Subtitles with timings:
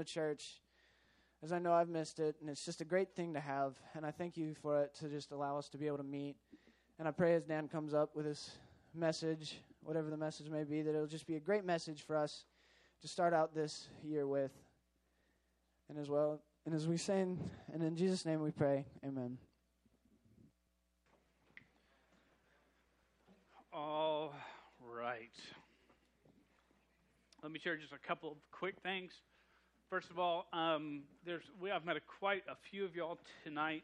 [0.00, 0.60] to church,
[1.42, 3.74] as I know I've missed it, and it's just a great thing to have.
[3.94, 6.36] And I thank you for it to just allow us to be able to meet.
[6.98, 8.50] And I pray as Dan comes up with his
[8.94, 12.44] message, whatever the message may be, that it'll just be a great message for us
[13.00, 14.52] to start out this year with.
[15.88, 17.38] And as well, and as we sing,
[17.72, 19.38] and in Jesus' name we pray, Amen.
[23.72, 24.34] All
[24.78, 25.34] right.
[27.42, 29.12] Let me share just a couple of quick things.
[29.90, 33.82] First of all, um, there's we I've met a, quite a few of y'all tonight,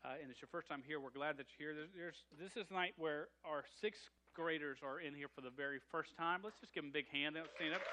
[0.00, 1.04] uh, and it's your first time here.
[1.04, 1.84] We're glad that you're here.
[1.84, 5.84] There's, there's, this is night where our sixth graders are in here for the very
[5.92, 6.40] first time.
[6.40, 7.36] Let's just give them a big hand.
[7.60, 7.84] Stand up.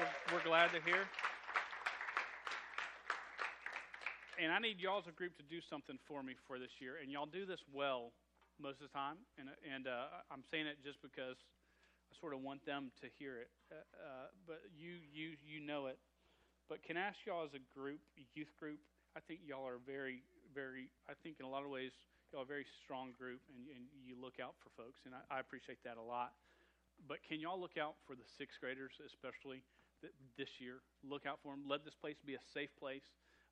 [0.00, 1.04] We're, we're glad they're here.
[4.40, 7.04] And I need y'all as a group to do something for me for this year,
[7.04, 8.16] and y'all do this well
[8.56, 12.40] most of the time, and and uh, I'm saying it just because I sort of
[12.40, 13.52] want them to hear it.
[13.68, 16.00] Uh, uh, but you you you know it.
[16.68, 18.00] But can I ask y'all as a group,
[18.34, 18.78] youth group?
[19.16, 20.22] I think y'all are very
[20.54, 20.92] very.
[21.08, 21.92] I think in a lot of ways
[22.30, 25.24] y'all are a very strong group, and, and you look out for folks, and I,
[25.32, 26.36] I appreciate that a lot.
[27.08, 29.64] But can y'all look out for the sixth graders, especially
[30.04, 30.84] th- this year?
[31.02, 31.66] Look out for them.
[31.66, 33.04] Let this place be a safe place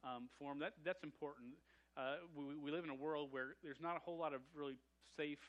[0.04, 0.60] um, for them.
[0.60, 1.56] That that's important.
[1.98, 4.78] Uh, we, we live in a world where there's not a whole lot of really
[5.16, 5.42] safe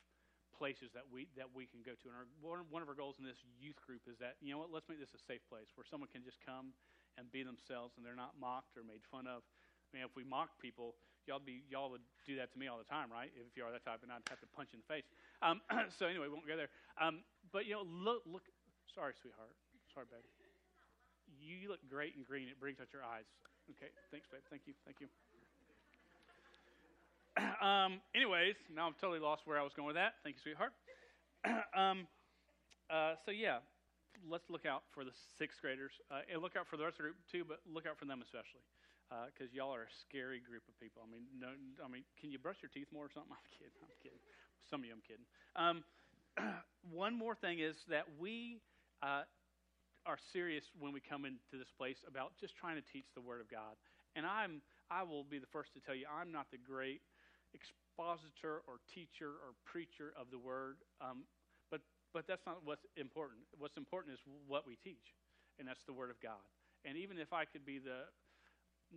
[0.58, 2.06] places that we that we can go to.
[2.10, 4.60] And our, one, one of our goals in this youth group is that you know
[4.60, 6.74] what, let's make this a safe place where someone can just come
[7.18, 9.44] and be themselves and they're not mocked or made fun of.
[9.44, 10.96] I mean, if we mock people,
[11.28, 13.30] y'all be y'all would do that to me all the time, right?
[13.36, 15.08] If you are that type, and I'd have to punch you in the face.
[15.44, 15.60] Um,
[16.00, 16.72] so anyway, we won't go there.
[16.96, 18.48] Um, but you know, look, look.
[18.88, 19.52] Sorry, sweetheart.
[19.92, 20.28] Sorry, baby.
[21.40, 22.48] You look great in green.
[22.48, 23.28] It brings out your eyes.
[23.72, 24.44] Okay, thanks, babe.
[24.50, 24.74] Thank you.
[24.84, 25.08] Thank you.
[27.64, 30.20] um, anyways, now I'm totally lost where I was going with that.
[30.24, 30.74] Thank you, sweetheart.
[31.76, 32.08] um,
[32.92, 33.64] uh, so yeah,
[34.30, 37.06] let's look out for the sixth graders uh, and look out for the rest of
[37.06, 38.62] the group too, but look out for them especially
[39.28, 41.04] because uh, y'all are a scary group of people.
[41.04, 41.52] I mean, no,
[41.84, 43.36] I mean, can you brush your teeth more or something?
[43.36, 43.76] I'm kidding.
[43.84, 44.24] I'm kidding.
[44.72, 45.28] Some of you, I'm kidding.
[45.60, 45.84] Um,
[46.96, 48.64] one more thing is that we
[49.04, 49.28] uh,
[50.08, 53.44] are serious when we come into this place about just trying to teach the Word
[53.44, 53.76] of God.
[54.16, 57.04] And I'm, I will be the first to tell you, I'm not the great
[57.52, 60.80] expositor or teacher or preacher of the Word.
[61.04, 61.28] Um,
[62.14, 63.42] but, that's not what's important.
[63.58, 65.16] What's important is what we teach,
[65.60, 66.44] and that's the Word of God.
[66.86, 68.10] And even if I could be the,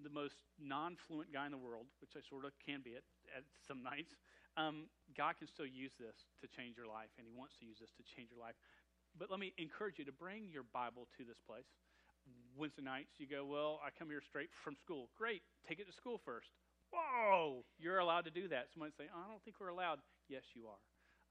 [0.02, 3.04] the most non fluent guy in the world, which I sort of can be at,
[3.36, 4.16] at some nights,
[4.56, 4.86] um,
[5.18, 7.90] God can still use this to change your life, and He wants to use this
[7.98, 8.56] to change your life
[9.18, 11.70] but let me encourage you to bring your Bible to this place.
[12.58, 15.10] Wednesday nights, you go, Well, I come here straight from school.
[15.14, 16.50] Great, take it to school first.
[16.90, 18.70] Whoa, you're allowed to do that.
[18.72, 19.98] Someone say, I don't think we're allowed.
[20.28, 20.82] Yes, you are.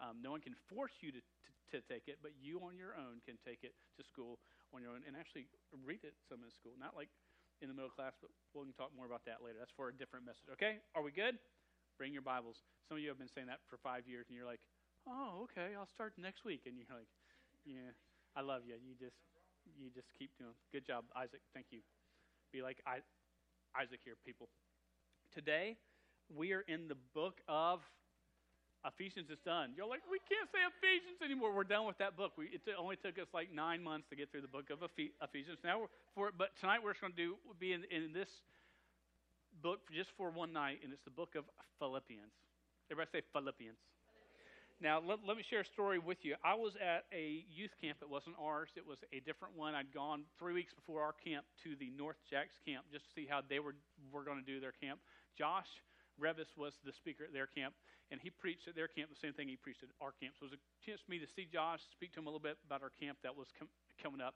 [0.04, 2.94] Um, no one can force you to, to, to, take it, but you on your
[2.94, 4.38] own can take it to school
[4.72, 5.50] on your own and actually
[5.82, 6.78] read it some in school.
[6.78, 7.10] Not like
[7.62, 9.58] in the middle class, but we can talk more about that later.
[9.58, 10.48] That's for a different message.
[10.54, 10.82] Okay?
[10.94, 11.42] Are we good?
[11.98, 12.62] Bring your Bibles.
[12.86, 14.62] Some of you have been saying that for five years, and you're like,
[15.08, 16.66] oh, okay, I'll start next week.
[16.66, 17.10] And you're like,
[17.66, 17.94] yeah,
[18.36, 18.76] I love you.
[18.78, 19.18] You just
[19.80, 20.58] you just keep doing.
[20.72, 21.42] Good job, Isaac.
[21.54, 21.80] Thank you.
[22.52, 23.00] Be like I,
[23.80, 24.50] Isaac here, people.
[25.34, 25.78] Today,
[26.30, 27.80] we are in the book of
[28.86, 29.30] Ephesians.
[29.32, 29.72] Is done.
[29.76, 31.56] You're like, we can't say Ephesians anymore.
[31.56, 32.34] We're done with that book.
[32.38, 35.58] We, it only took us like nine months to get through the book of Ephesians.
[35.64, 38.30] Now, for but tonight we're just going to do be in, in this
[39.62, 41.46] book just for one night, and it's the book of
[41.80, 42.36] Philippians.
[42.92, 43.80] Everybody say Philippians.
[44.82, 46.36] Now, let, let, me share a story with you.
[46.44, 48.00] I was at a youth camp.
[48.02, 49.76] It wasn't ours, it was a different one.
[49.76, 53.26] I'd gone three weeks before our camp to the North Jacks camp just to see
[53.30, 53.76] how they were,
[54.12, 55.00] were going to do their camp.
[55.38, 55.72] Josh
[56.22, 57.74] Revis was the speaker at their camp,
[58.12, 60.36] and he preached at their camp the same thing he preached at our camp.
[60.38, 62.44] So it was a chance for me to see Josh, speak to him a little
[62.44, 64.36] bit about our camp that was com- coming up.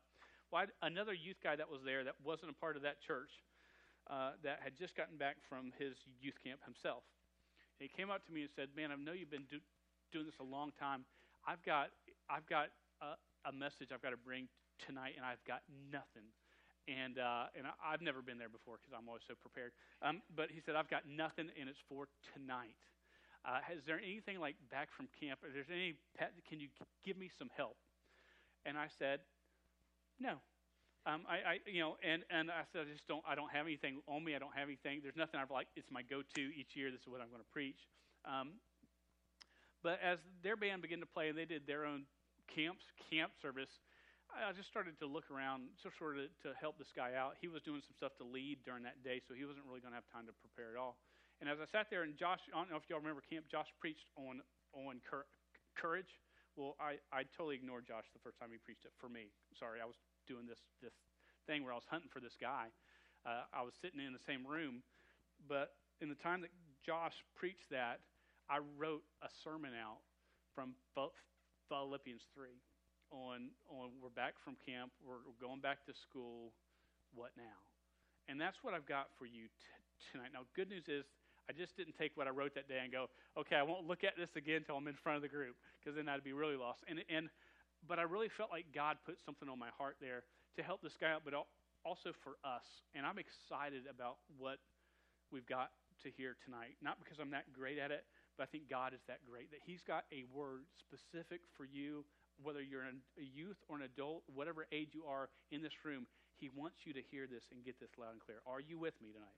[0.52, 3.44] Well, another youth guy that was there that wasn't a part of that church
[4.10, 7.04] uh, that had just gotten back from his youth camp himself.
[7.80, 9.64] And he came up to me and said, Man, I know you've been do-
[10.12, 11.04] doing this a long time.
[11.46, 11.92] I've got
[12.30, 12.72] I've got
[13.02, 14.48] a, a message I've got to bring
[14.80, 15.62] tonight, and I've got
[15.92, 16.32] nothing.
[16.88, 19.76] And uh, and I, have never been there before because I'm always so prepared.
[20.00, 22.80] Um, but he said I've got nothing, and it's for tonight.
[23.44, 25.44] Uh, is there anything like back from camp?
[25.44, 25.96] Is there any
[26.48, 26.68] can you
[27.04, 27.76] give me some help?
[28.68, 29.24] And I said,
[30.20, 30.44] no.
[31.08, 33.64] Um, I, I, you know, and, and I said, I just don't, I don't have
[33.64, 34.36] anything on me.
[34.36, 35.00] I don't have anything.
[35.00, 36.92] There's nothing I've like, it's my go-to each year.
[36.92, 37.88] This is what I'm going to preach.
[38.28, 38.60] Um,
[39.84, 42.04] but as their band began to play and they did their own
[42.52, 43.80] camps, camp service,
[44.32, 47.40] I just started to look around, so sort of to help this guy out.
[47.42, 49.96] He was doing some stuff to lead during that day, so he wasn't really going
[49.96, 51.00] to have time to prepare at all.
[51.40, 53.70] And as I sat there, and Josh, I don't know if y'all remember camp, Josh
[53.80, 54.42] preached on
[54.76, 55.02] on
[55.78, 56.12] courage.
[56.58, 59.30] Well, I, I totally ignored Josh the first time he preached it for me.
[59.58, 59.98] Sorry, I was
[60.28, 60.94] doing this this
[61.46, 62.70] thing where I was hunting for this guy.
[63.26, 64.84] uh, I was sitting in the same room.
[65.48, 66.52] But in the time that
[66.86, 68.02] Josh preached that,
[68.50, 70.02] I wrote a sermon out
[70.56, 70.74] from
[71.70, 72.50] Philippians 3
[73.12, 76.52] on, on we're back from camp, we're, going back to school,
[77.14, 77.60] what now?
[78.28, 80.32] And that's what I've got for you t- tonight.
[80.34, 81.06] Now, good news is
[81.48, 83.08] I just didn't take what I wrote that day and go,
[83.40, 85.96] okay, I won't look at this again until I'm in front of the group, because
[85.96, 86.84] then I'd be really lost.
[86.88, 87.30] And, and,
[87.88, 90.28] but I really felt like God put something on my heart there
[90.60, 91.34] to help this guy out, but
[91.86, 92.68] also for us.
[92.96, 94.60] And I'm excited about what
[95.32, 95.72] we've got
[96.04, 96.76] to hear tonight.
[96.84, 98.04] Not because I'm that great at it,
[98.38, 102.06] but I think God is that great, that He's got a word specific for you,
[102.42, 106.08] whether you're a youth or an adult, whatever age you are in this room.
[106.38, 108.46] He wants you to hear this and get this loud and clear.
[108.46, 109.38] Are you with me tonight?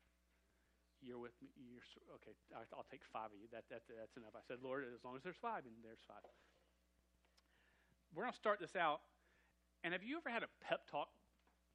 [1.00, 1.48] You're with me.
[1.56, 1.80] You're
[2.20, 2.36] okay.
[2.76, 3.48] I'll take five of you.
[3.56, 4.36] That, that that's enough.
[4.36, 6.20] I said, Lord, as long as there's five, and there's five.
[8.12, 9.00] We're gonna start this out.
[9.84, 11.08] And have you ever had a pep talk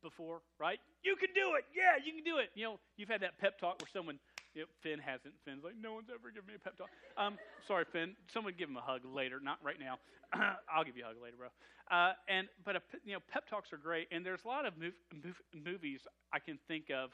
[0.04, 0.44] before?
[0.60, 0.76] Right?
[1.00, 1.64] You can do it.
[1.72, 2.52] Yeah, you can do it.
[2.52, 4.20] You know, you've had that pep talk where someone
[4.54, 5.34] Yep, Finn hasn't.
[5.44, 6.88] Finn's like, no one's ever given me a pep talk.
[7.18, 8.14] Um, sorry, Finn.
[8.32, 9.98] Someone give him a hug later, not right now.
[10.70, 11.50] I'll give you a hug later, bro.
[11.90, 14.74] Uh, and but a, you know, pep talks are great, and there's a lot of
[14.74, 16.00] mov- mov- movies
[16.32, 17.10] I can think of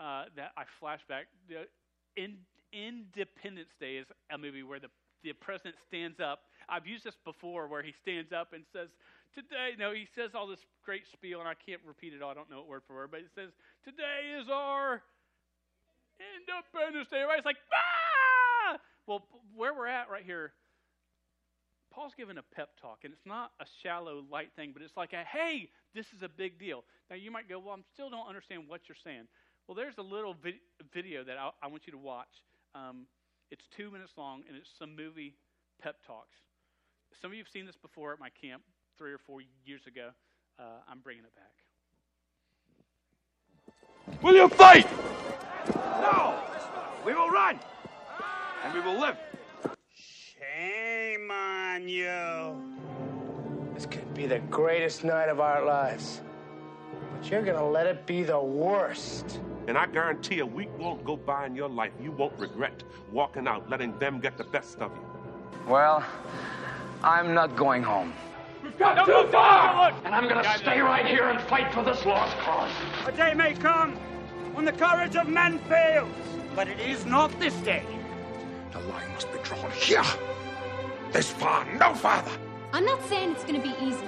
[0.00, 1.26] uh, that I flashback.
[1.48, 1.66] The
[2.16, 2.38] in,
[2.72, 4.88] Independence Day is a movie where the
[5.24, 6.46] the president stands up.
[6.68, 8.88] I've used this before, where he stands up and says,
[9.34, 12.30] "Today." No, he says all this great spiel, and I can't repeat it all.
[12.30, 13.50] I don't know it word for word, but it says,
[13.84, 15.02] "Today is our."
[16.18, 17.22] Independence Day.
[17.22, 18.78] Everybody's like, ah!
[19.06, 20.52] Well, where we're at right here,
[21.90, 25.12] Paul's giving a pep talk, and it's not a shallow, light thing, but it's like
[25.12, 26.84] a, hey, this is a big deal.
[27.10, 29.26] Now, you might go, well, I still don't understand what you're saying.
[29.66, 30.60] Well, there's a little vi-
[30.92, 32.30] video that I, I, want you to watch.
[32.74, 33.06] Um,
[33.50, 35.34] it's two minutes long, and it's some movie
[35.82, 36.36] pep talks.
[37.20, 38.62] Some of you have seen this before at my camp
[38.96, 40.10] three or four years ago.
[40.58, 41.67] Uh, I'm bringing it back.
[44.22, 44.86] Will you fight?
[46.00, 46.38] No!
[47.04, 47.58] We will run!
[48.64, 49.16] And we will live.
[49.94, 52.62] Shame on you.
[53.74, 56.20] This could be the greatest night of our lives.
[57.14, 59.40] But you're gonna let it be the worst.
[59.68, 62.82] And I guarantee a week won't go by in your life you won't regret
[63.12, 65.70] walking out, letting them get the best of you.
[65.70, 66.04] Well,
[67.02, 68.12] I'm not going home.
[68.78, 69.92] We've got too far!
[70.04, 72.70] And I'm gonna stay right here and fight for this lost cause.
[73.06, 73.96] A day may come
[74.54, 76.08] when the courage of men fails.
[76.54, 77.84] But it is not this day.
[78.70, 80.04] The line must be drawn here.
[81.10, 82.30] This far, no farther.
[82.72, 84.06] I'm not saying it's going to be easy.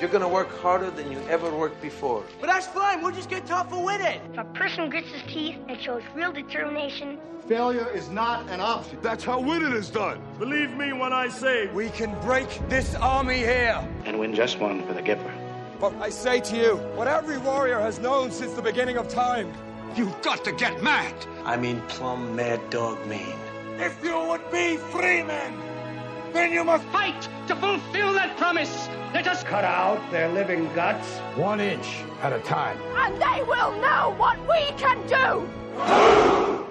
[0.00, 2.24] You're going to work harder than you ever worked before.
[2.40, 3.02] But that's fine.
[3.02, 4.20] We'll just get tougher with it.
[4.32, 8.98] If a person grits his teeth and shows real determination, failure is not an option.
[9.00, 10.20] That's how winning is done.
[10.38, 14.86] Believe me when I say we can break this army here and win just one
[14.86, 15.32] for the Gipper.
[15.80, 19.52] But I say to you, what every warrior has known since the beginning of time
[19.96, 21.14] You've got to get mad.
[21.46, 23.34] I mean plumb mad dog mean.
[23.78, 25.58] If you would be free men,
[26.34, 28.88] then you must fight to fulfill that promise.
[29.14, 32.78] Let us cut out their living guts one inch at a time.
[32.96, 35.48] And they will know what we can do.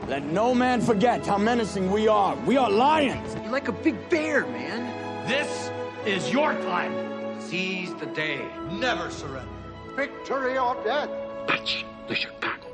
[0.08, 2.36] Let no man forget how menacing we are.
[2.46, 3.36] We are lions.
[3.36, 5.28] You're like a big bear, man.
[5.28, 5.72] This
[6.06, 6.94] is your time.
[7.42, 8.46] Seize the day.
[8.72, 9.48] Never surrender.
[9.96, 11.10] Victory or death.
[11.48, 12.68] That's the Chicago.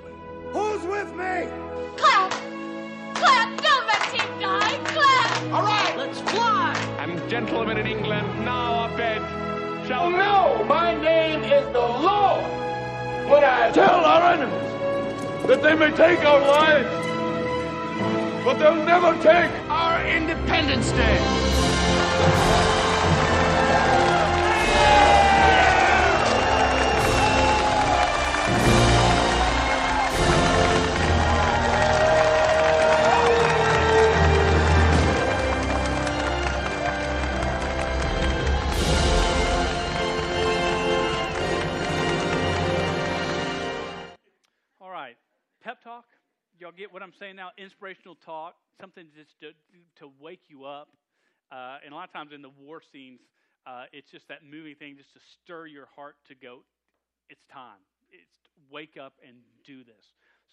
[0.51, 1.47] Who's with me?
[1.97, 2.31] Clap!
[3.13, 3.61] Clap!
[3.61, 4.00] Donovan!
[4.13, 6.73] All right, let's fly!
[6.99, 9.21] And gentlemen in England now are bed
[9.87, 10.05] shall...
[10.05, 12.43] Oh, no, my name is the Lord!
[13.29, 16.89] But I tell our enemies that they may take our lives,
[18.43, 22.70] but they'll never take our Independence Day!
[46.61, 47.49] Y'all get what I'm saying now?
[47.57, 49.49] Inspirational talk, something just to,
[49.97, 50.93] to wake you up.
[51.51, 53.19] Uh, and a lot of times in the war scenes,
[53.65, 56.61] uh, it's just that moving thing just to stir your heart to go,
[57.33, 57.81] it's time.
[58.13, 58.37] It's
[58.69, 60.05] wake up and do this.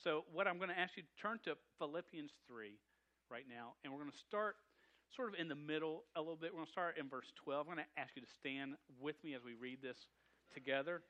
[0.03, 2.73] So, what I'm going to ask you to turn to Philippians 3
[3.31, 4.57] right now, and we're going to start
[5.15, 6.53] sort of in the middle a little bit.
[6.53, 7.69] We're going to start in verse 12.
[7.69, 9.99] I'm going to ask you to stand with me as we read this
[10.55, 11.03] together.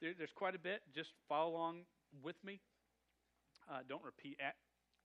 [0.00, 0.82] There, there's quite a bit.
[0.94, 1.88] Just follow along
[2.20, 2.60] with me.
[3.70, 4.54] Uh, don't repeat at,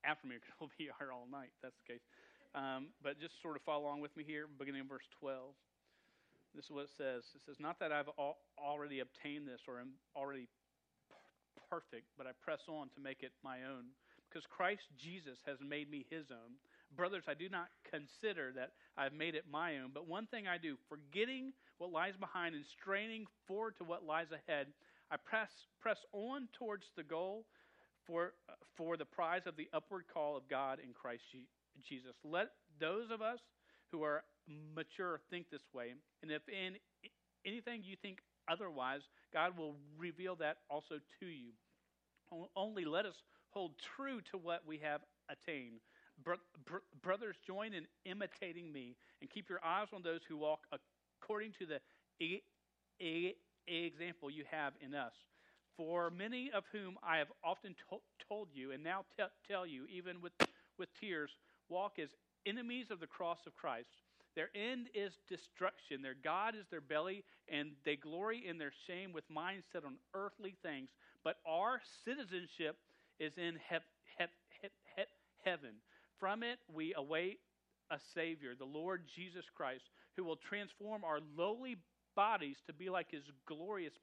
[0.05, 1.51] after me, because we'll be here all night.
[1.61, 2.05] That's the case.
[2.55, 5.53] Um, but just sort of follow along with me here, beginning in verse 12.
[6.55, 7.23] This is what it says.
[7.35, 10.47] It says, Not that I've al- already obtained this or am already
[11.11, 13.93] p- perfect, but I press on to make it my own
[14.29, 16.57] because Christ Jesus has made me his own.
[16.95, 20.57] Brothers, I do not consider that I've made it my own, but one thing I
[20.57, 24.67] do, forgetting what lies behind and straining forward to what lies ahead,
[25.11, 25.49] I press,
[25.79, 27.45] press on towards the goal
[28.07, 28.33] for,
[28.75, 31.23] for the prize of the upward call of God in Christ
[31.87, 32.13] Jesus.
[32.23, 32.49] Let
[32.79, 33.39] those of us
[33.91, 34.23] who are
[34.75, 36.75] mature think this way, and if in
[37.45, 39.01] anything you think otherwise,
[39.33, 41.51] God will reveal that also to you.
[42.55, 43.15] Only let us
[43.51, 45.79] hold true to what we have attained.
[46.23, 50.61] Bro- br- brothers, join in imitating me and keep your eyes on those who walk
[51.21, 51.79] according to the
[52.23, 52.41] e-
[52.99, 53.35] e-
[53.67, 55.13] example you have in us.
[55.77, 59.85] For many of whom I have often to- told you, and now te- tell you,
[59.85, 60.33] even with,
[60.77, 61.29] with tears,
[61.69, 62.09] walk as
[62.45, 63.89] enemies of the cross of Christ.
[64.35, 66.01] Their end is destruction.
[66.01, 69.97] Their God is their belly, and they glory in their shame with minds set on
[70.13, 70.89] earthly things.
[71.23, 72.77] But our citizenship
[73.19, 73.77] is in he-
[74.17, 75.03] he- he-
[75.43, 75.81] heaven.
[76.19, 77.39] From it we await
[77.89, 81.77] a Savior, the Lord Jesus Christ, who will transform our lowly
[82.15, 83.93] bodies to be like his glorious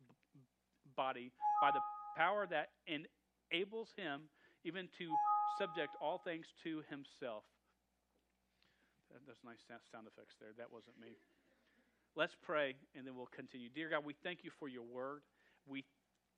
[0.97, 1.81] body by the
[2.17, 4.31] power that enables him
[4.65, 5.07] even to
[5.59, 7.45] subject all things to himself.
[9.27, 10.51] That's nice sound effects there.
[10.59, 11.15] That wasn't me.
[12.17, 13.69] Let's pray and then we'll continue.
[13.71, 15.23] Dear God, we thank you for your word.
[15.67, 15.85] We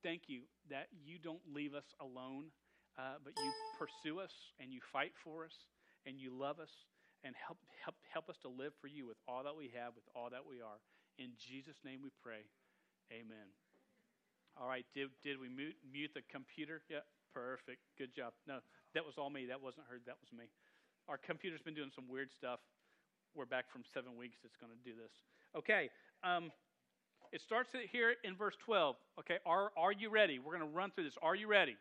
[0.02, 2.52] thank you that you don't leave us alone
[2.98, 5.52] uh, but you pursue us and you fight for us
[6.06, 6.72] and you love us
[7.24, 10.08] and help, help, help us to live for you with all that we have, with
[10.14, 10.80] all that we are.
[11.18, 12.48] In Jesus' name we pray.
[13.12, 13.65] Amen.
[14.56, 16.80] All right, did, did we mute, mute the computer?
[16.88, 17.84] Yeah, perfect.
[17.98, 18.32] Good job.
[18.48, 19.44] No, that was all me.
[19.46, 20.00] That wasn't her.
[20.06, 20.48] That was me.
[21.08, 22.60] Our computer's been doing some weird stuff.
[23.36, 24.40] We're back from seven weeks.
[24.44, 25.12] It's going to do this.
[25.52, 25.90] Okay.
[26.24, 26.50] Um,
[27.32, 28.96] it starts here in verse 12.
[29.20, 30.38] Okay, are, are you ready?
[30.38, 31.18] We're going to run through this.
[31.22, 31.76] Are you ready?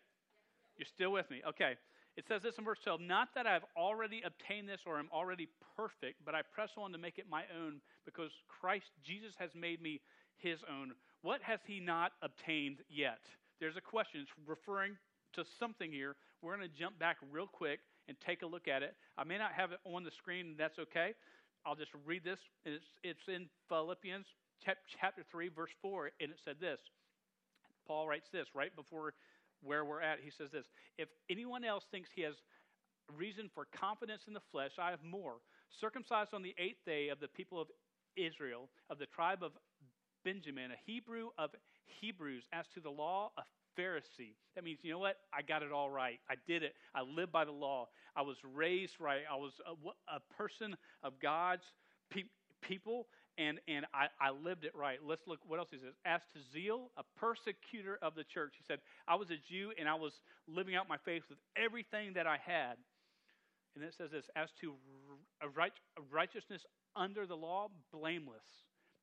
[0.77, 1.41] You're still with me?
[1.47, 1.79] Okay.
[2.17, 5.47] It says this in verse 12 Not that I've already obtained this or am already
[5.75, 9.81] perfect, but I press on to make it my own because Christ Jesus has made
[9.81, 10.01] me
[10.37, 10.93] his own.
[11.25, 13.17] What has he not obtained yet?
[13.59, 14.21] There's a question.
[14.21, 14.93] It's referring
[15.33, 16.15] to something here.
[16.43, 18.93] We're going to jump back real quick and take a look at it.
[19.17, 21.15] I may not have it on the screen, that's okay.
[21.65, 22.37] I'll just read this.
[22.63, 24.27] It's, it's in Philippians
[25.01, 26.77] chapter 3, verse 4, and it said this.
[27.87, 29.15] Paul writes this right before
[29.63, 30.65] where we're at, he says this
[30.99, 32.35] If anyone else thinks he has
[33.17, 35.37] reason for confidence in the flesh, I have more.
[35.81, 37.69] Circumcised on the eighth day of the people of
[38.15, 39.53] Israel, of the tribe of
[40.25, 41.51] Benjamin, a Hebrew of
[42.01, 43.43] Hebrews, as to the law, a
[43.79, 44.35] Pharisee.
[44.55, 45.17] That means, you know what?
[45.33, 46.19] I got it all right.
[46.29, 46.73] I did it.
[46.93, 47.87] I lived by the law.
[48.15, 49.21] I was raised right.
[49.31, 51.63] I was a, a person of God's
[52.09, 52.23] pe-
[52.61, 54.99] people, and, and I, I lived it right.
[55.05, 55.93] Let's look what else he says.
[56.05, 58.53] As to zeal, a persecutor of the church.
[58.57, 60.13] He said, I was a Jew and I was
[60.47, 62.77] living out my faith with everything that I had.
[63.75, 64.73] And it says this as to
[66.11, 66.61] righteousness
[66.95, 68.47] under the law, blameless.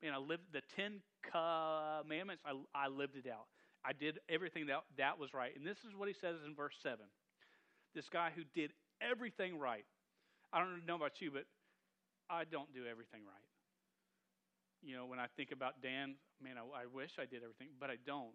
[0.02, 3.46] Man, I lived the Ten Commandments, I, I lived it out.
[3.84, 5.54] I did everything that, that was right.
[5.56, 6.98] And this is what he says in verse 7.
[7.94, 9.84] This guy who did everything right.
[10.52, 11.44] I don't know about you, but
[12.30, 13.46] I don't do everything right
[14.82, 17.88] you know, when I think about Dan, man, I, I wish I did everything, but
[17.88, 18.34] I don't.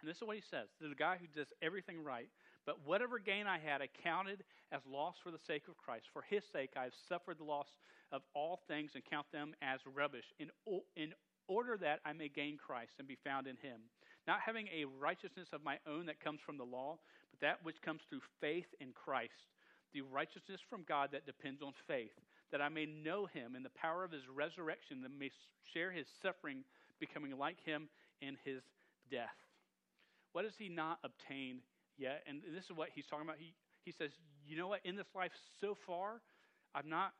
[0.00, 2.28] And this is what he says the guy who does everything right,
[2.66, 6.06] but whatever gain I had, I counted as loss for the sake of Christ.
[6.12, 7.68] For his sake, I have suffered the loss
[8.12, 10.48] of all things and count them as rubbish, in,
[10.96, 11.12] in
[11.48, 13.80] order that I may gain Christ and be found in him.
[14.26, 16.98] Not having a righteousness of my own that comes from the law,
[17.30, 19.52] but that which comes through faith in Christ,
[19.92, 22.12] the righteousness from God that depends on faith
[22.54, 25.30] that I may know him in the power of his resurrection, that may
[25.72, 26.62] share his suffering,
[27.00, 27.88] becoming like him
[28.22, 28.62] in his
[29.10, 29.34] death.
[30.32, 31.62] What has he not obtained
[31.98, 32.22] yet?
[32.28, 33.36] And this is what he's talking about.
[33.38, 34.10] He, he says,
[34.46, 34.80] You know what?
[34.84, 36.20] In this life so far,
[36.74, 37.12] I've not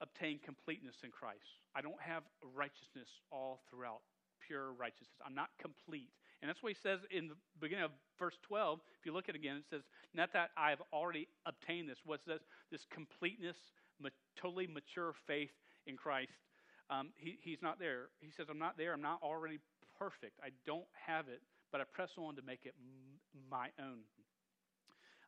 [0.00, 1.62] obtained completeness in Christ.
[1.74, 2.22] I don't have
[2.54, 4.00] righteousness all throughout,
[4.46, 5.18] pure righteousness.
[5.24, 6.10] I'm not complete.
[6.40, 8.78] And that's what he says in the beginning of verse 12.
[8.98, 9.82] If you look at it again, it says,
[10.14, 11.98] Not that I've already obtained this.
[12.04, 12.40] What says?
[12.70, 13.56] This completeness
[14.00, 15.50] ma- totally mature faith
[15.86, 16.38] in Christ,
[16.90, 18.08] um, he, he's not there.
[18.20, 18.92] He says, I'm not there.
[18.92, 19.58] I'm not already
[19.98, 20.38] perfect.
[20.42, 22.74] I don't have it, but I press on to make it
[23.50, 24.04] my own.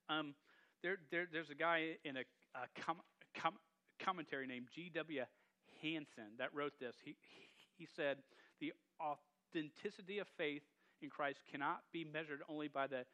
[0.08, 0.34] Um,
[0.82, 2.24] there, there, there's a guy in a,
[2.54, 2.96] a com,
[3.40, 3.54] com,
[4.02, 5.22] commentary named G.W.
[5.82, 6.96] Hansen that wrote this.
[7.04, 7.16] He,
[7.76, 8.18] he said,
[8.60, 10.62] The authenticity of faith
[11.02, 13.04] in Christ cannot be measured only by the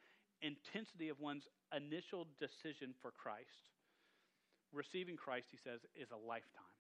[0.43, 1.45] intensity of one's
[1.75, 3.67] initial decision for Christ
[4.73, 6.73] receiving Christ, he says, is a lifetime.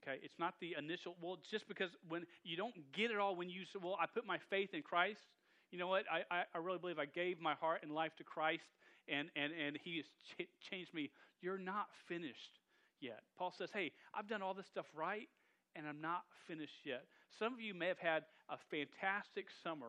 [0.00, 3.50] Okay, it's not the initial, well, just because when you don't get it all when
[3.50, 5.20] you say, well, I put my faith in Christ,
[5.70, 6.04] you know what?
[6.10, 8.64] I, I, I really believe I gave my heart and life to Christ
[9.08, 10.06] and, and, and He has
[10.38, 11.10] ch- changed me.
[11.40, 12.58] You're not finished
[13.00, 13.20] yet.
[13.38, 15.28] Paul says, hey, I've done all this stuff right
[15.76, 17.04] and I'm not finished yet.
[17.38, 19.86] Some of you may have had a fantastic summer,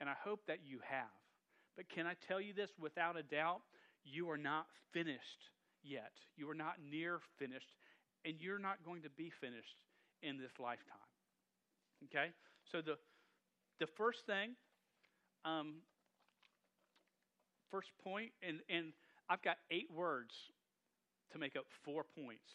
[0.00, 1.06] and I hope that you have.
[1.76, 3.60] But can I tell you this without a doubt?
[4.04, 5.50] You are not finished
[5.82, 6.12] yet.
[6.36, 7.76] You are not near finished,
[8.24, 9.76] and you're not going to be finished
[10.22, 10.98] in this lifetime.
[12.06, 12.30] Okay?
[12.70, 12.96] So the
[13.80, 14.50] the first thing,
[15.44, 15.76] um,
[17.70, 18.92] first point, and, and
[19.28, 20.34] I've got eight words
[21.32, 22.48] to make up four points.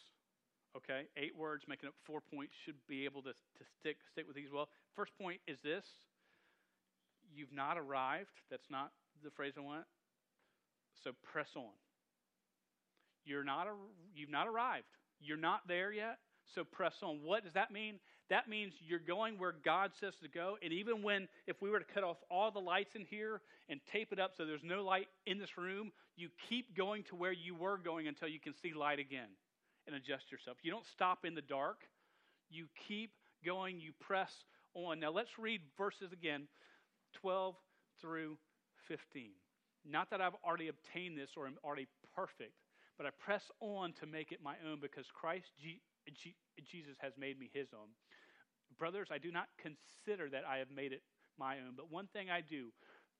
[0.76, 1.02] Okay?
[1.16, 4.52] Eight words making up four points should be able to, to stick stick with these
[4.52, 4.68] well.
[4.96, 5.84] First point is this.
[7.32, 8.30] You've not arrived.
[8.50, 8.90] That's not
[9.22, 9.84] the phrase I want.
[11.04, 11.74] So press on.
[13.24, 13.72] You're not a,
[14.14, 14.86] you've not arrived.
[15.20, 16.18] You're not there yet.
[16.54, 17.20] So press on.
[17.22, 18.00] What does that mean?
[18.30, 20.56] That means you're going where God says to go.
[20.62, 23.80] And even when, if we were to cut off all the lights in here and
[23.92, 27.32] tape it up so there's no light in this room, you keep going to where
[27.32, 29.28] you were going until you can see light again
[29.86, 30.58] and adjust yourself.
[30.62, 31.82] You don't stop in the dark.
[32.50, 33.10] You keep
[33.44, 33.80] going.
[33.80, 34.32] You press
[34.74, 35.00] on.
[35.00, 36.46] Now let's read verses again
[37.20, 37.56] 12
[38.00, 38.36] through
[38.86, 39.30] 15.
[39.88, 42.54] Not that I've already obtained this or am already perfect,
[42.96, 47.50] but I press on to make it my own because Christ Jesus has made me
[47.52, 47.88] his own.
[48.80, 51.02] Brothers, I do not consider that I have made it
[51.38, 52.72] my own, but one thing I do,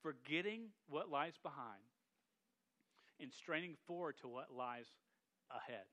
[0.03, 1.85] forgetting what lies behind
[3.21, 4.87] and straining forward to what lies
[5.51, 5.85] ahead.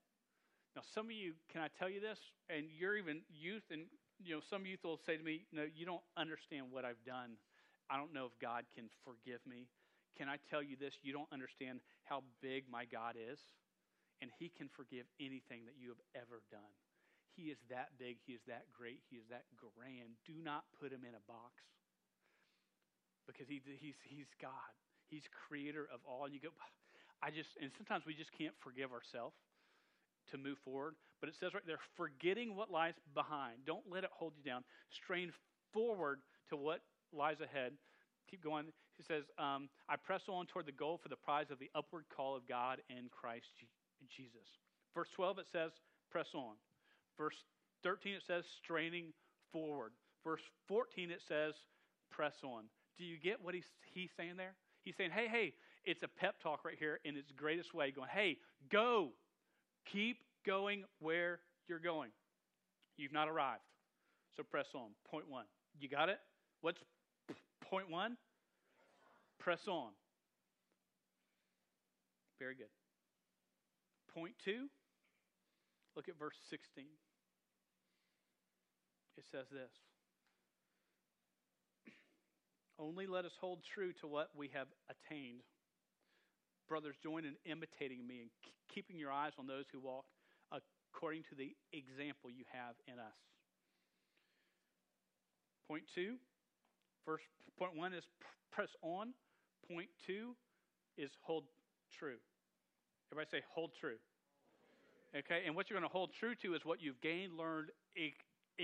[0.73, 2.17] Now, some of you, can I tell you this?
[2.49, 3.87] And you're even youth, and
[4.23, 7.37] you know, some youth will say to me, "No, you don't understand what I've done.
[7.89, 9.67] I don't know if God can forgive me."
[10.15, 10.97] Can I tell you this?
[11.03, 13.39] You don't understand how big my God is,
[14.21, 16.73] and He can forgive anything that you have ever done.
[17.37, 18.17] He is that big.
[18.25, 19.05] He is that great.
[19.13, 20.17] He is that grand.
[20.25, 21.61] Do not put him in a box
[23.29, 24.73] because he, he's, he's God.
[25.05, 26.25] He's creator of all.
[26.25, 26.49] And you go,
[27.21, 29.37] I just, and sometimes we just can't forgive ourselves
[30.33, 30.97] to move forward.
[31.21, 33.69] But it says right there, forgetting what lies behind.
[33.69, 34.65] Don't let it hold you down.
[34.89, 35.31] Strain
[35.73, 36.81] forward to what
[37.13, 37.73] lies ahead.
[38.29, 38.65] Keep going.
[38.97, 42.05] He says, um, I press on toward the goal for the prize of the upward
[42.09, 43.53] call of God in Christ
[44.09, 44.49] Jesus.
[44.93, 45.71] Verse 12, it says,
[46.11, 46.55] press on.
[47.17, 47.35] Verse
[47.83, 49.13] 13, it says straining
[49.51, 49.91] forward.
[50.23, 51.53] Verse 14, it says
[52.11, 52.63] press on.
[52.97, 54.53] Do you get what he's, he's saying there?
[54.83, 55.53] He's saying, hey, hey,
[55.85, 58.37] it's a pep talk right here in its greatest way, going, hey,
[58.71, 59.09] go.
[59.91, 62.09] Keep going where you're going.
[62.97, 63.61] You've not arrived.
[64.35, 64.89] So press on.
[65.09, 65.45] Point one.
[65.79, 66.19] You got it?
[66.61, 66.79] What's
[67.69, 68.17] point one?
[69.39, 69.91] Press on.
[72.39, 72.67] Very good.
[74.13, 74.67] Point two,
[75.95, 76.85] look at verse 16
[79.17, 79.71] it says this
[82.79, 85.41] Only let us hold true to what we have attained.
[86.69, 88.29] Brothers, join in imitating me and
[88.73, 90.05] keeping your eyes on those who walk
[90.97, 93.17] according to the example you have in us.
[95.67, 96.15] Point two,
[97.05, 97.25] first
[97.59, 98.03] point one is
[98.51, 99.13] press on.
[99.69, 100.35] Point two
[100.97, 101.43] is hold
[101.91, 102.17] true.
[103.11, 103.97] Everybody say hold true.
[105.15, 107.69] Okay, and what you're going to hold true to is what you've gained, learned,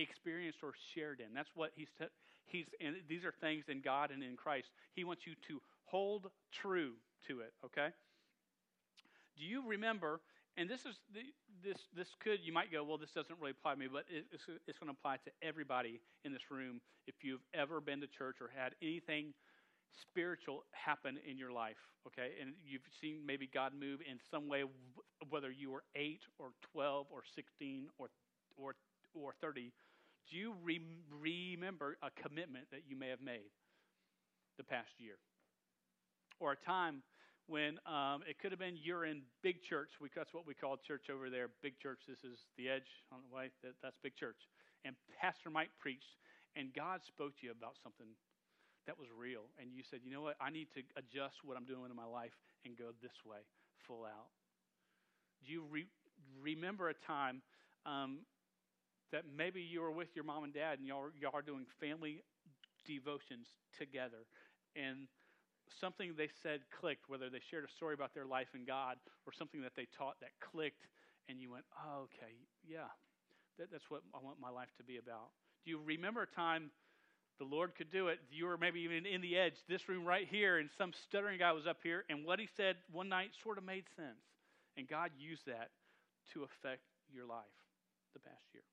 [0.01, 1.34] experienced or shared in.
[1.34, 2.06] That's what he's t-
[2.45, 4.67] he's and these are things in God and in Christ.
[4.93, 6.93] He wants you to hold true
[7.27, 7.89] to it, okay?
[9.38, 10.19] Do you remember
[10.58, 11.21] and this is the,
[11.63, 14.25] this this could you might go well this doesn't really apply to me but it,
[14.32, 18.08] it's, it's going to apply to everybody in this room if you've ever been to
[18.08, 19.34] church or had anything
[20.01, 24.63] spiritual happen in your life okay and you've seen maybe god move in some way
[25.29, 28.08] whether you were 8 or 12 or 16 or
[28.58, 28.75] or
[29.15, 29.71] or 30,
[30.30, 30.82] do you re-
[31.21, 33.52] remember a commitment that you may have made
[34.58, 35.17] the past year?
[36.39, 37.04] Or a time
[37.47, 39.91] when um, it could have been you're in big church.
[39.99, 41.49] We, that's what we call church over there.
[41.62, 41.99] Big church.
[42.08, 43.52] This is the edge on the way.
[43.63, 44.39] That, that's big church.
[44.86, 46.19] And Pastor Mike preached,
[46.56, 48.08] and God spoke to you about something
[48.88, 49.47] that was real.
[49.60, 50.36] And you said, you know what?
[50.39, 53.39] I need to adjust what I'm doing in my life and go this way,
[53.88, 54.32] full out.
[55.45, 55.91] Do you re-
[56.41, 57.41] remember a time
[57.86, 58.23] um,
[59.13, 62.21] that maybe you were with your mom and dad and y'all, y'all are doing family
[62.86, 63.47] devotions
[63.78, 64.28] together
[64.76, 65.08] and
[65.80, 69.34] something they said clicked, whether they shared a story about their life in God or
[69.34, 70.86] something that they taught that clicked,
[71.30, 72.34] and you went, oh, okay,
[72.67, 72.91] yeah,
[73.58, 75.32] that, that's what I want my life to be about.
[75.63, 76.69] Do you remember a time
[77.39, 78.19] the Lord could do it?
[78.30, 81.52] You were maybe even in the edge, this room right here, and some stuttering guy
[81.54, 84.19] was up here, and what he said one night sort of made sense.
[84.76, 85.69] And God used that
[86.34, 86.82] to affect
[87.13, 87.45] your life
[88.13, 88.63] the past year.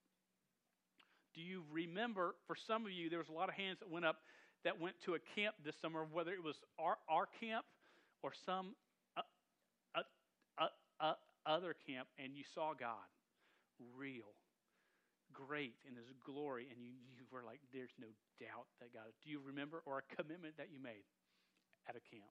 [1.35, 4.05] Do you remember, for some of you, there was a lot of hands that went
[4.05, 4.17] up
[4.65, 7.65] that went to a camp this summer, whether it was our, our camp
[8.23, 8.77] or some
[9.17, 9.23] uh,
[9.95, 10.03] uh,
[10.59, 10.69] uh,
[11.01, 11.15] uh
[11.47, 13.09] other camp, and you saw God
[13.97, 14.37] real,
[15.33, 19.09] great in His glory, and you, you were like, there's no doubt that God.
[19.25, 21.09] Do you remember or a commitment that you made
[21.89, 22.29] at a camp?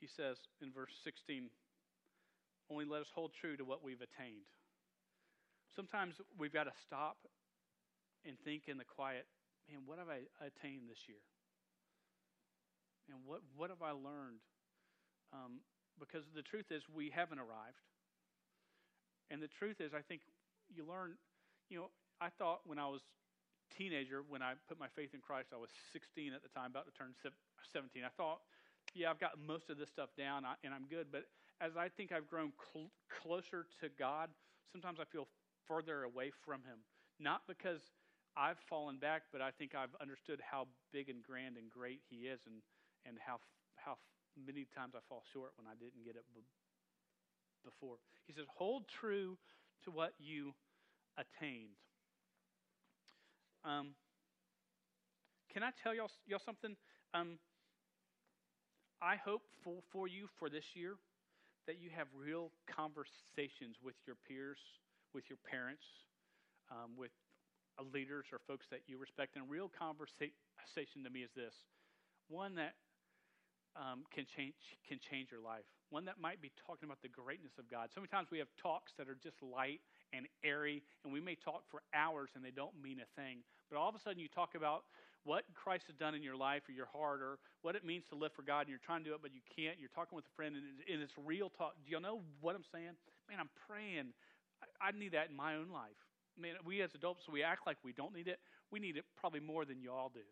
[0.00, 1.48] He says in verse 16,
[2.70, 4.44] only let us hold true to what we've attained.
[5.74, 7.16] Sometimes we've got to stop
[8.24, 9.26] and think in the quiet,
[9.68, 11.22] man, what have I attained this year?
[13.10, 14.40] And what, what have I learned?
[15.32, 15.60] Um,
[15.98, 17.82] because the truth is, we haven't arrived.
[19.30, 20.22] And the truth is, I think
[20.68, 21.14] you learn,
[21.68, 23.02] you know, I thought when I was
[23.76, 26.86] teenager, when I put my faith in Christ, I was 16 at the time, about
[26.86, 27.14] to turn
[27.72, 28.02] 17.
[28.04, 28.40] I thought,
[28.94, 31.08] yeah, I've got most of this stuff down and I'm good.
[31.10, 31.24] But
[31.60, 34.30] as I think I've grown cl- closer to God,
[34.72, 35.26] sometimes I feel
[35.66, 36.78] further away from Him.
[37.20, 37.80] Not because
[38.36, 42.26] I've fallen back, but I think I've understood how big and grand and great He
[42.26, 42.56] is and,
[43.06, 43.38] and how,
[43.76, 43.96] how
[44.34, 46.40] many times I fall short when I didn't get it b-
[47.64, 47.96] before.
[48.26, 49.38] He says, hold true
[49.84, 50.52] to what you
[51.16, 51.78] attained.
[53.64, 53.94] Um,
[55.52, 56.76] can I tell y'all, y'all something?
[57.14, 57.38] Um,
[59.00, 60.96] I hope for, for you for this year
[61.66, 64.58] that you have real conversations with your peers,
[65.14, 65.84] with your parents,
[66.70, 67.10] um, with
[67.92, 69.34] leaders or folks that you respect.
[69.34, 71.54] And a real conversation to me is this
[72.28, 72.74] one that
[73.74, 74.54] um, can change
[74.86, 75.66] can change your life.
[75.90, 77.90] One that might be talking about the greatness of God.
[77.94, 79.82] So many times we have talks that are just light
[80.14, 83.42] and airy, and we may talk for hours and they don't mean a thing.
[83.70, 84.86] But all of a sudden, you talk about
[85.24, 88.14] what Christ has done in your life or your heart, or what it means to
[88.14, 89.80] live for God, and you're trying to do it, but you can't.
[89.80, 91.72] You're talking with a friend, and it's, real talk.
[91.80, 92.92] Do y'all know what I'm saying?
[93.28, 94.12] Man, I'm praying.
[94.80, 95.98] I, I need that in my own life.
[96.38, 98.38] Man, we as adults, we act like we don't need it.
[98.70, 100.26] We need it probably more than you all do.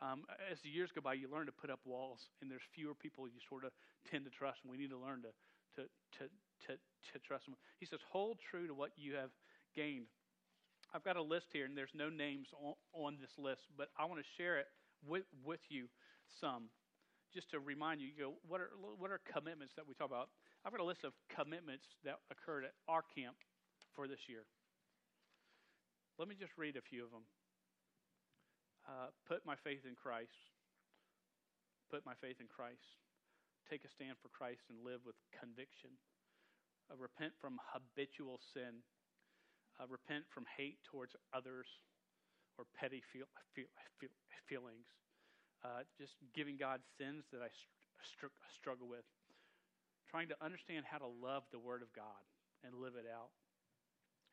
[0.00, 2.94] Um, as the years go by, you learn to put up walls, and there's fewer
[2.94, 3.72] people you sort of
[4.10, 5.32] tend to trust, and we need to learn to,
[5.76, 6.24] to, to,
[6.66, 6.72] to,
[7.12, 7.54] to trust them.
[7.78, 9.28] He says, hold true to what you have
[9.76, 10.06] gained.
[10.94, 14.06] I've got a list here, and there's no names on, on this list, but I
[14.06, 14.68] want to share it
[15.06, 15.86] with, with you
[16.40, 16.70] some,
[17.34, 20.30] just to remind you, you go, what are, what are commitments that we talk about?
[20.64, 23.36] I've got a list of commitments that occurred at our camp
[23.96, 24.44] for this year.
[26.20, 27.24] Let me just read a few of them.
[28.84, 30.52] Uh, put my faith in Christ.
[31.88, 33.00] Put my faith in Christ.
[33.72, 35.96] Take a stand for Christ and live with conviction.
[36.92, 38.84] Uh, repent from habitual sin.
[39.80, 41.68] Uh, repent from hate towards others
[42.60, 43.24] or petty feel,
[43.56, 44.12] feel, feel,
[44.44, 44.92] feelings.
[45.64, 47.48] Uh, just giving God sins that I
[48.04, 49.08] str- struggle with.
[50.10, 52.18] Trying to understand how to love the Word of God
[52.66, 53.30] and live it out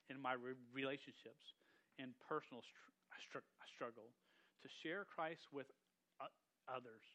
[0.09, 1.53] in my re- relationships
[2.01, 2.97] and personal str-
[3.29, 4.09] str- struggle
[4.65, 5.69] to share Christ with
[6.17, 6.33] uh,
[6.65, 7.05] others,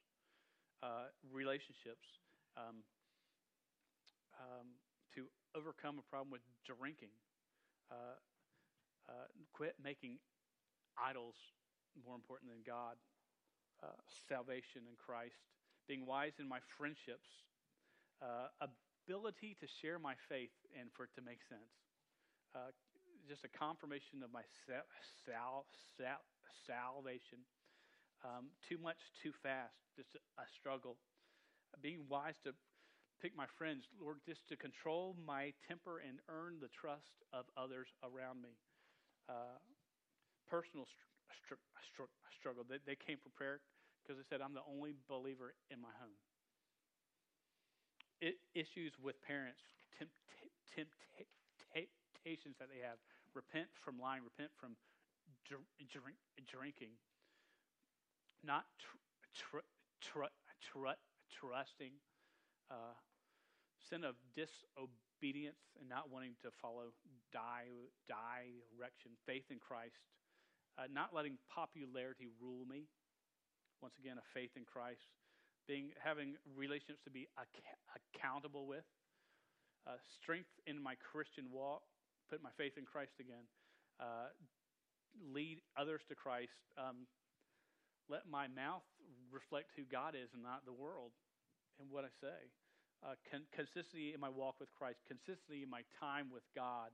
[0.78, 2.06] uh, relationships,
[2.54, 2.86] um,
[4.38, 4.78] um,
[5.18, 5.26] to
[5.58, 7.12] overcome a problem with drinking,
[7.90, 8.14] uh,
[9.10, 10.22] uh quit making
[10.94, 11.34] idols
[12.06, 12.94] more important than God,
[13.82, 13.98] uh,
[14.30, 15.42] salvation in Christ,
[15.90, 17.26] being wise in my friendships,
[18.22, 21.74] uh, ability to share my faith and for it to make sense
[23.28, 24.88] just a confirmation of my sal-
[25.26, 26.26] sal- sal-
[26.66, 27.46] salvation.
[28.22, 30.96] Um, too much, too fast, just a, a struggle.
[31.80, 32.54] Being wise to
[33.20, 37.88] pick my friends, Lord, just to control my temper and earn the trust of others
[38.02, 38.54] around me.
[39.28, 39.58] Uh,
[40.46, 42.62] personal str- str- str- struggle.
[42.68, 43.62] They, they came for prayer
[44.02, 46.18] because they said, I'm the only believer in my home.
[48.22, 49.58] It, issues with parents,
[49.98, 50.14] temp-
[50.70, 50.94] temp-
[51.74, 53.02] temptations that they have.
[53.34, 54.76] Repent from lying, repent from
[55.42, 56.94] drink, drinking,
[58.46, 58.66] not
[59.34, 59.66] tr-
[60.00, 60.30] tr-
[60.62, 61.02] tr-
[61.34, 61.98] trusting,
[62.70, 62.94] uh,
[63.90, 66.94] sin of disobedience and not wanting to follow
[67.32, 69.98] di- direction, faith in Christ,
[70.78, 72.86] uh, not letting popularity rule me.
[73.82, 75.10] Once again, a faith in Christ,
[75.66, 78.84] being having relationships to be ac- accountable with,
[79.86, 81.82] uh, strength in my Christian walk,
[82.28, 83.46] put my faith in Christ again,
[84.00, 84.30] uh,
[85.32, 86.56] lead others to Christ.
[86.76, 87.06] Um,
[88.08, 88.84] let my mouth
[89.30, 91.12] reflect who God is and not the world
[91.80, 92.50] and what I say.
[93.02, 96.90] Uh, con- consistency in my walk with Christ, consistency in my time with God.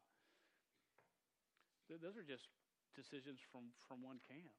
[1.88, 2.48] Th- those are just
[2.96, 4.56] decisions from, from one camp.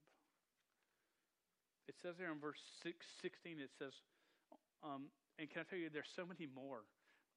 [1.89, 3.97] It says there in verse six, 16, it says,
[4.85, 5.09] um,
[5.41, 6.85] and can I tell you, there's so many more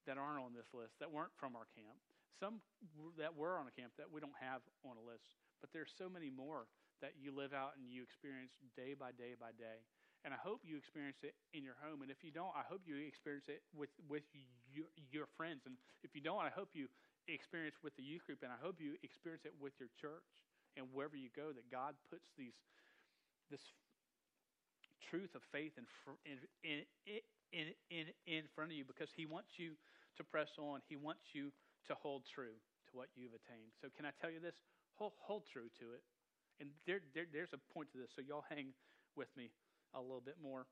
[0.05, 1.97] that aren't on this list that weren't from our camp.
[2.37, 2.61] Some
[3.17, 5.33] that were on a camp that we don't have on a list.
[5.57, 6.69] But there's so many more
[7.01, 9.81] that you live out and you experience day by day by day.
[10.21, 12.05] And I hope you experience it in your home.
[12.05, 14.23] And if you don't, I hope you experience it with, with
[14.69, 15.65] your, your friends.
[15.65, 16.87] And if you don't, I hope you
[17.27, 18.45] experience with the youth group.
[18.45, 20.29] And I hope you experience it with your church
[20.77, 22.55] and wherever you go that God puts these
[23.51, 23.61] this
[25.13, 25.85] truth of faith in,
[26.65, 26.81] in,
[27.53, 29.77] in, in, in, front of you because He wants you
[30.17, 30.81] to press on.
[30.89, 31.53] He wants you
[31.85, 32.57] to hold true
[32.89, 33.77] to what you've attained.
[33.77, 34.57] So, can I tell you this?
[34.97, 36.01] Hold, hold true to it.
[36.57, 38.73] And there, there, there's a point to this, so y'all hang
[39.13, 39.53] with me
[39.93, 40.65] a little bit more.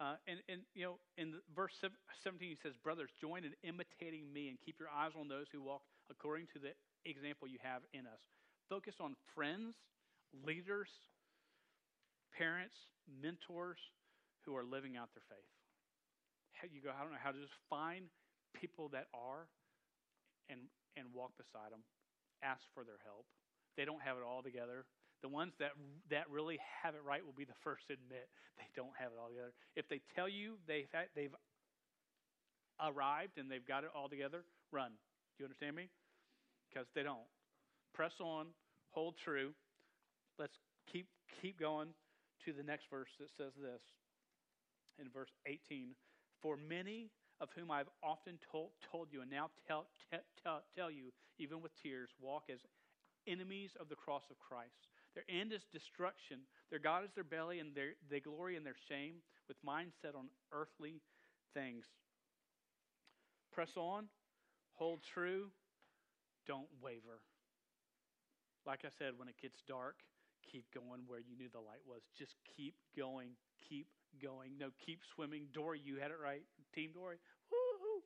[0.00, 4.48] Uh, and, and, you know, in verse 17, he says, Brothers, join in imitating me
[4.48, 6.72] and keep your eyes on those who walk according to the
[7.04, 8.22] example you have in us.
[8.70, 9.74] Focus on friends,
[10.46, 10.88] leaders,
[12.38, 12.78] parents,
[13.10, 13.82] mentors
[14.46, 15.50] who are living out their faith.
[16.70, 18.06] You go, I don't know how to just find
[18.54, 19.46] people that are
[20.50, 21.82] and, and walk beside them,
[22.42, 23.26] ask for their help.
[23.76, 24.86] They don't have it all together.
[25.22, 25.74] The ones that,
[26.10, 29.18] that really have it right will be the first to admit they don't have it
[29.18, 29.54] all together.
[29.76, 31.34] If they tell you they've, had, they've
[32.82, 34.94] arrived and they've got it all together, run.
[35.36, 35.90] Do you understand me?
[36.70, 37.26] Because they don't.
[37.94, 38.50] Press on,
[38.90, 39.54] hold true.
[40.38, 40.58] Let's
[40.90, 41.06] keep,
[41.42, 41.94] keep going
[42.48, 43.84] to the next verse that says this
[44.98, 45.92] in verse 18
[46.40, 49.86] For many of whom I've often told, told you and now tell,
[50.42, 52.60] tell, tell you, even with tears, walk as
[53.28, 54.88] enemies of the cross of Christ.
[55.14, 56.40] Their end is destruction.
[56.70, 60.14] Their God is their belly, and their, they glory in their shame with mind set
[60.14, 61.02] on earthly
[61.54, 61.84] things.
[63.52, 64.06] Press on,
[64.74, 65.48] hold true,
[66.46, 67.20] don't waver.
[68.66, 69.96] Like I said, when it gets dark,
[70.50, 72.02] keep going where you knew the light was.
[72.16, 73.30] Just keep going,
[73.68, 73.86] keep
[74.22, 74.56] going.
[74.58, 75.46] No, keep swimming.
[75.52, 76.42] Dory, you had it right.
[76.74, 77.16] Team Dory,
[77.52, 78.02] woohoo!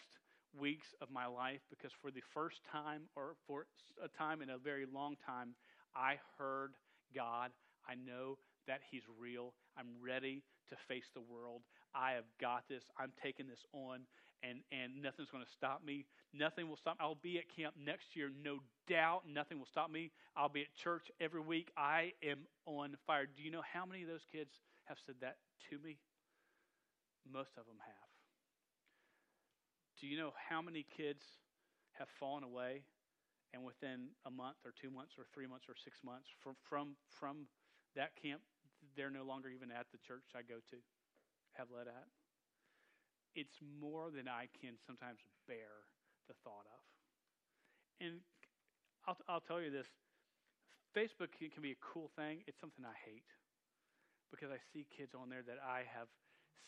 [0.58, 3.66] weeks of my life because for the first time or for
[4.02, 5.54] a time in a very long time,
[5.96, 6.74] I heard
[7.14, 7.50] God.
[7.88, 9.54] I know that He's real.
[9.76, 11.62] I'm ready to face the world.
[11.94, 12.84] I have got this.
[12.98, 14.00] I'm taking this on,
[14.42, 16.06] and, and nothing's going to stop me.
[16.34, 16.96] Nothing will stop.
[17.00, 19.22] I'll be at camp next year, no doubt.
[19.28, 20.10] Nothing will stop me.
[20.36, 21.70] I'll be at church every week.
[21.76, 23.26] I am on fire.
[23.26, 24.50] Do you know how many of those kids
[24.84, 25.36] have said that
[25.70, 25.98] to me?
[27.30, 28.10] Most of them have.
[30.00, 31.22] Do you know how many kids
[31.92, 32.82] have fallen away
[33.54, 36.96] and within a month or two months or three months or six months from, from,
[37.10, 37.46] from
[37.94, 38.40] that camp,
[38.96, 40.76] they're no longer even at the church I go to,
[41.54, 42.08] have led at?
[43.34, 45.88] It's more than I can sometimes bear
[46.28, 46.82] the thought of.
[48.00, 48.20] And
[49.06, 49.88] I'll, I'll tell you this
[50.92, 52.44] Facebook can be a cool thing.
[52.46, 53.28] It's something I hate
[54.28, 56.08] because I see kids on there that I have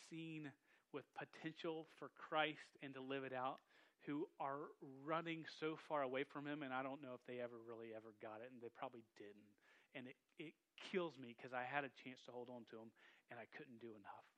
[0.09, 0.53] seen
[0.93, 3.61] with potential for Christ and to live it out
[4.05, 4.69] who are
[5.01, 8.13] running so far away from him and I don't know if they ever really ever
[8.21, 9.53] got it and they probably didn't.
[9.97, 10.55] And it, it
[10.93, 12.93] kills me because I had a chance to hold on to him
[13.33, 14.29] and I couldn't do enough.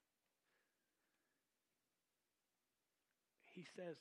[3.57, 3.97] He says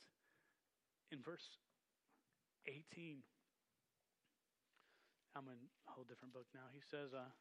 [1.16, 1.48] in verse
[2.68, 3.24] 18,
[5.32, 6.68] I'm in a whole different book now.
[6.76, 7.32] He says, uh,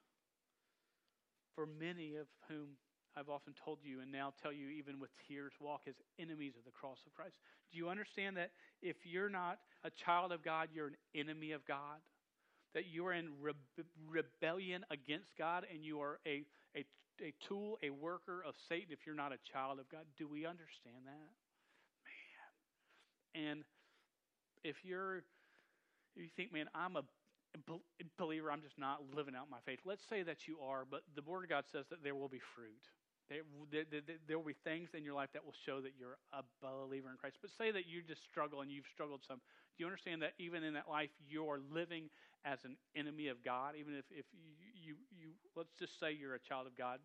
[1.58, 2.78] For many of whom
[3.16, 6.64] I've often told you and now tell you, even with tears, walk as enemies of
[6.64, 7.34] the cross of Christ.
[7.72, 8.50] Do you understand that
[8.80, 11.98] if you're not a child of God, you're an enemy of God?
[12.74, 13.52] That you are in re-
[14.06, 16.44] rebellion against God and you are a,
[16.76, 16.84] a,
[17.22, 20.06] a tool, a worker of Satan if you're not a child of God?
[20.16, 21.30] Do we understand that?
[23.34, 23.64] And
[24.62, 25.24] if you're,
[26.16, 27.02] you think, man, I'm a
[28.18, 29.80] believer, I'm just not living out my faith.
[29.84, 32.40] Let's say that you are, but the Word of God says that there will be
[32.54, 32.88] fruit
[33.30, 33.40] there,
[34.28, 37.16] there will be things in your life that will show that you're a believer in
[37.16, 37.36] Christ.
[37.40, 39.38] But say that you just struggle and you've struggled some.
[39.76, 42.10] Do you understand that even in that life, you're living
[42.44, 43.74] as an enemy of God?
[43.78, 47.00] Even if, if you, you, you, let's just say you're a child of God.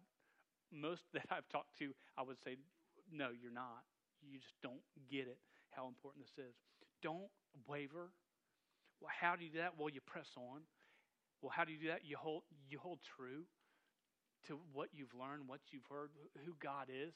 [0.71, 2.57] Most that I've talked to, I would say,
[3.11, 3.87] no, you're not.
[4.21, 5.39] You just don't get it,
[5.79, 6.55] how important this is.
[7.01, 7.31] Don't
[7.67, 8.11] waver.
[8.99, 9.79] Well, how do you do that?
[9.79, 10.67] Well, you press on.
[11.41, 12.03] Well, how do you do that?
[12.03, 13.47] You hold, you hold true
[14.47, 16.11] to what you've learned, what you've heard,
[16.45, 17.13] who God is.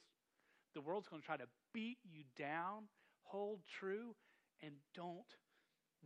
[0.73, 2.87] The world's going to try to beat you down.
[3.23, 4.15] Hold true
[4.61, 5.27] and don't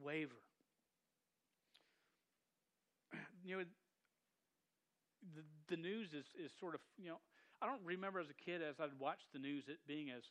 [0.02, 0.42] waver.
[3.46, 3.64] You know,
[5.36, 7.20] the, the news is, is sort of, you know,
[7.62, 10.24] I don't remember as a kid as I'd watched the news it being as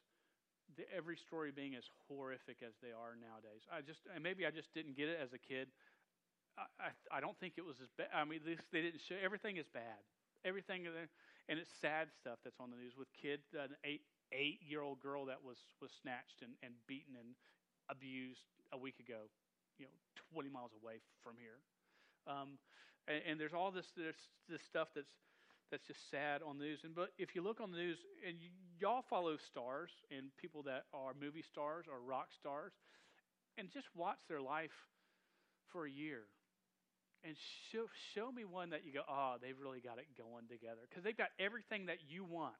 [0.74, 3.62] the, every story being as horrific as they are nowadays.
[3.70, 5.70] I just maybe I just didn't get it as a kid.
[6.58, 8.08] I, I, I don't think it was as bad.
[8.10, 10.02] I mean, this, they didn't show everything is bad
[10.46, 14.80] everything, and it's sad stuff that's on the news with kid, an eight eight year
[14.80, 17.34] old girl that was was snatched and, and beaten and
[17.90, 19.26] abused a week ago,
[19.78, 19.96] you know,
[20.32, 21.58] twenty miles away from here.
[22.26, 22.58] Um,
[23.06, 25.10] and, and, there's all this this this stuff that's
[25.70, 26.80] that's just sad on the news.
[26.84, 28.36] And but if you look on the news, and
[28.78, 32.72] y'all follow stars and people that are movie stars or rock stars,
[33.58, 34.74] and just watch their life
[35.72, 36.24] for a year
[37.24, 37.34] and
[37.72, 40.86] show, show me one that you go, oh, they've really got it going together.
[40.88, 42.54] Because they've got everything that you want.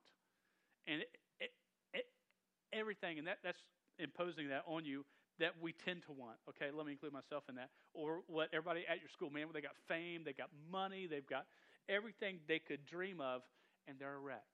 [0.87, 1.51] And it, it,
[1.95, 2.07] it,
[2.73, 3.61] everything, and that, that's
[3.99, 5.05] imposing that on you
[5.39, 6.39] that we tend to want.
[6.49, 7.71] Okay, let me include myself in that.
[7.93, 11.47] Or what everybody at your school, man, they got fame, they got money, they've got
[11.89, 13.43] everything they could dream of,
[13.87, 14.49] and they're a wreck.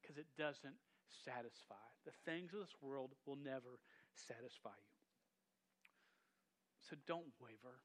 [0.00, 0.76] Because it doesn't
[1.24, 1.86] satisfy.
[2.04, 3.78] The things of this world will never
[4.14, 4.98] satisfy you.
[6.80, 7.82] So don't waver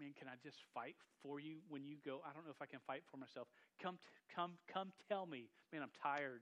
[0.00, 2.24] man, can I just fight for you when you go?
[2.24, 3.48] I don't know if I can fight for myself.
[3.76, 6.40] Come, t- come, come, tell me, man, I'm tired.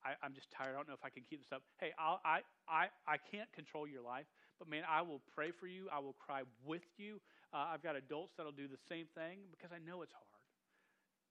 [0.00, 0.72] I, am just tired.
[0.72, 1.60] I don't know if I can keep this up.
[1.76, 4.24] Hey, I'll, I, I, I can't control your life,
[4.58, 5.92] but man, I will pray for you.
[5.92, 7.20] I will cry with you.
[7.52, 10.39] Uh, I've got adults that'll do the same thing because I know it's hard.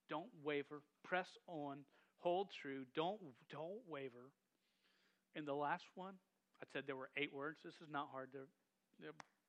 [0.10, 0.82] Don't waver.
[1.04, 1.80] Press on.
[2.20, 2.86] Hold true.
[2.96, 3.20] Don't,
[3.52, 4.32] don't waver.
[5.36, 6.16] And the last one,
[6.62, 7.60] I said there were eight words.
[7.64, 8.40] This is not hard to.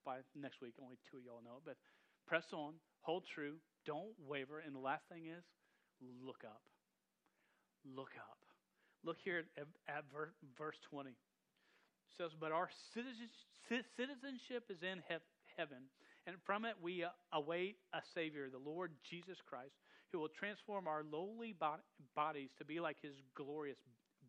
[0.05, 1.77] By next week, only two of y'all know it, but
[2.31, 4.62] Press on, hold true, don't waver.
[4.64, 5.42] And the last thing is
[6.25, 6.62] look up.
[7.85, 8.38] Look up.
[9.03, 11.11] Look here at, at verse 20.
[11.11, 11.16] It
[12.16, 15.03] says, But our citizenship is in
[15.57, 15.90] heaven,
[16.25, 19.75] and from it we await a Savior, the Lord Jesus Christ,
[20.12, 21.55] who will transform our lowly
[22.14, 23.79] bodies to be like his glorious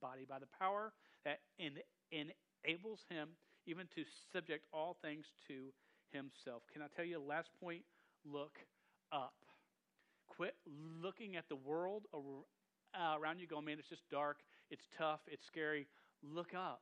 [0.01, 0.93] body by the power
[1.25, 3.29] that enables him
[3.65, 5.71] even to subject all things to
[6.11, 6.63] himself.
[6.73, 7.83] Can I tell you the last point?
[8.25, 8.57] Look
[9.11, 9.33] up.
[10.27, 10.55] Quit
[11.01, 14.37] looking at the world uh, around you going, man, it's just dark,
[14.69, 15.87] it's tough, it's scary.
[16.23, 16.81] Look up.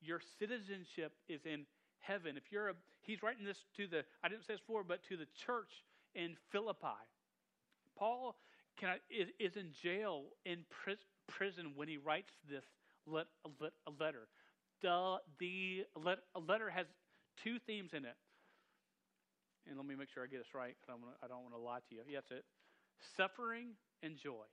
[0.00, 1.66] Your citizenship is in
[1.98, 2.36] heaven.
[2.36, 5.16] If you're a, he's writing this to the, I didn't say this before, but to
[5.16, 5.70] the church
[6.14, 7.02] in Philippi.
[7.98, 8.36] Paul
[9.10, 12.64] is, is in jail in pris, prison when he writes this
[13.06, 13.26] let,
[13.60, 14.28] let, letter.
[14.82, 16.86] The, the let, letter has
[17.42, 18.16] two themes in it
[19.68, 21.84] and let me make sure I get this right because I don't want to lie
[21.84, 22.00] to you.
[22.08, 22.44] Yeah, that's it.
[23.16, 24.48] Suffering and joy.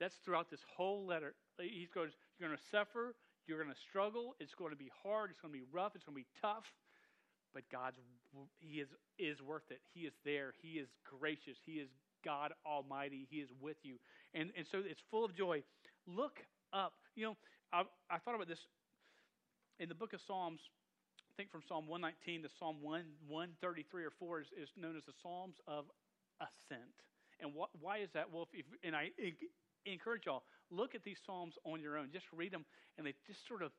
[0.00, 1.34] That's throughout this whole letter.
[1.60, 3.14] He goes, You're going to suffer,
[3.46, 6.04] you're going to struggle, it's going to be hard, it's going to be rough, it's
[6.04, 6.64] going to be tough.
[7.54, 7.96] But God's,
[8.60, 9.80] He is, is worth it.
[9.94, 10.52] He is there.
[10.60, 11.56] He is gracious.
[11.64, 11.88] He is
[12.26, 13.28] God Almighty.
[13.30, 13.96] He is with you.
[14.34, 15.62] And, and so it's full of joy.
[16.06, 16.94] Look up.
[17.14, 17.36] You know,
[17.72, 18.66] I, I thought about this
[19.78, 20.60] in the book of Psalms
[21.36, 25.04] I think from Psalm 119 to Psalm 1, 133 or 4 is, is known as
[25.04, 25.84] the Psalms of
[26.40, 26.96] Ascent.
[27.44, 28.32] And what, why is that?
[28.32, 29.12] Well, if, if, and I
[29.84, 32.08] encourage y'all, look at these Psalms on your own.
[32.10, 32.64] Just read them,
[32.96, 33.72] and they just sort of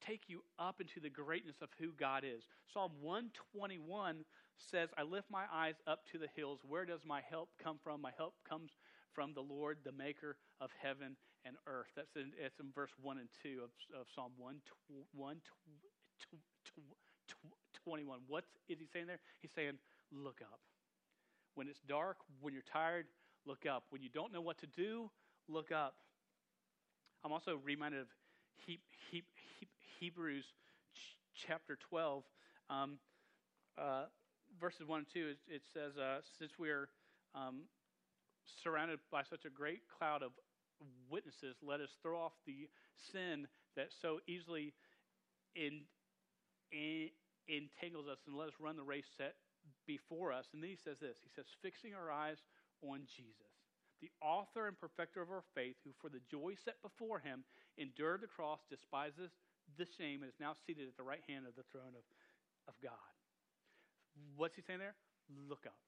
[0.00, 2.44] take you up into the greatness of who God is.
[2.72, 4.24] Psalm 121
[4.58, 6.60] says, I lift my eyes up to the hills.
[6.66, 8.00] Where does my help come from?
[8.00, 8.72] My help comes
[9.14, 11.88] from the Lord, the maker of heaven and earth.
[11.96, 14.56] That's in, it's in verse 1 and 2 of, of Psalm 1,
[15.14, 15.36] 1
[17.84, 18.18] 21.
[18.26, 19.20] What is he saying there?
[19.40, 19.74] He's saying,
[20.10, 20.60] look up.
[21.54, 23.06] When it's dark, when you're tired,
[23.46, 23.84] look up.
[23.90, 25.10] When you don't know what to do,
[25.48, 25.94] look up.
[27.24, 28.06] I'm also reminded of
[28.66, 28.80] he,
[29.10, 29.22] he,
[29.60, 29.66] he,
[30.00, 30.44] Hebrews
[30.94, 32.24] ch- chapter 12,
[32.70, 32.98] um,
[33.78, 34.04] uh,
[34.60, 35.34] verses 1 and 2.
[35.34, 36.88] It, it says, uh, Since we are
[37.34, 37.62] um,
[38.62, 40.32] surrounded by such a great cloud of
[41.10, 42.68] witnesses, let us throw off the
[43.12, 43.46] sin
[43.76, 44.74] that so easily
[45.54, 45.82] in,
[47.48, 49.34] entangles us and let us run the race set
[49.86, 50.46] before us.
[50.52, 52.38] And then he says this He says, fixing our eyes
[52.82, 53.54] on Jesus,
[54.00, 57.44] the author and perfecter of our faith, who for the joy set before him
[57.78, 59.30] endured the cross, despises
[59.78, 62.04] the shame, and is now seated at the right hand of the throne of,
[62.68, 63.13] of God.
[64.36, 64.94] What's he saying there?
[65.48, 65.78] Look up.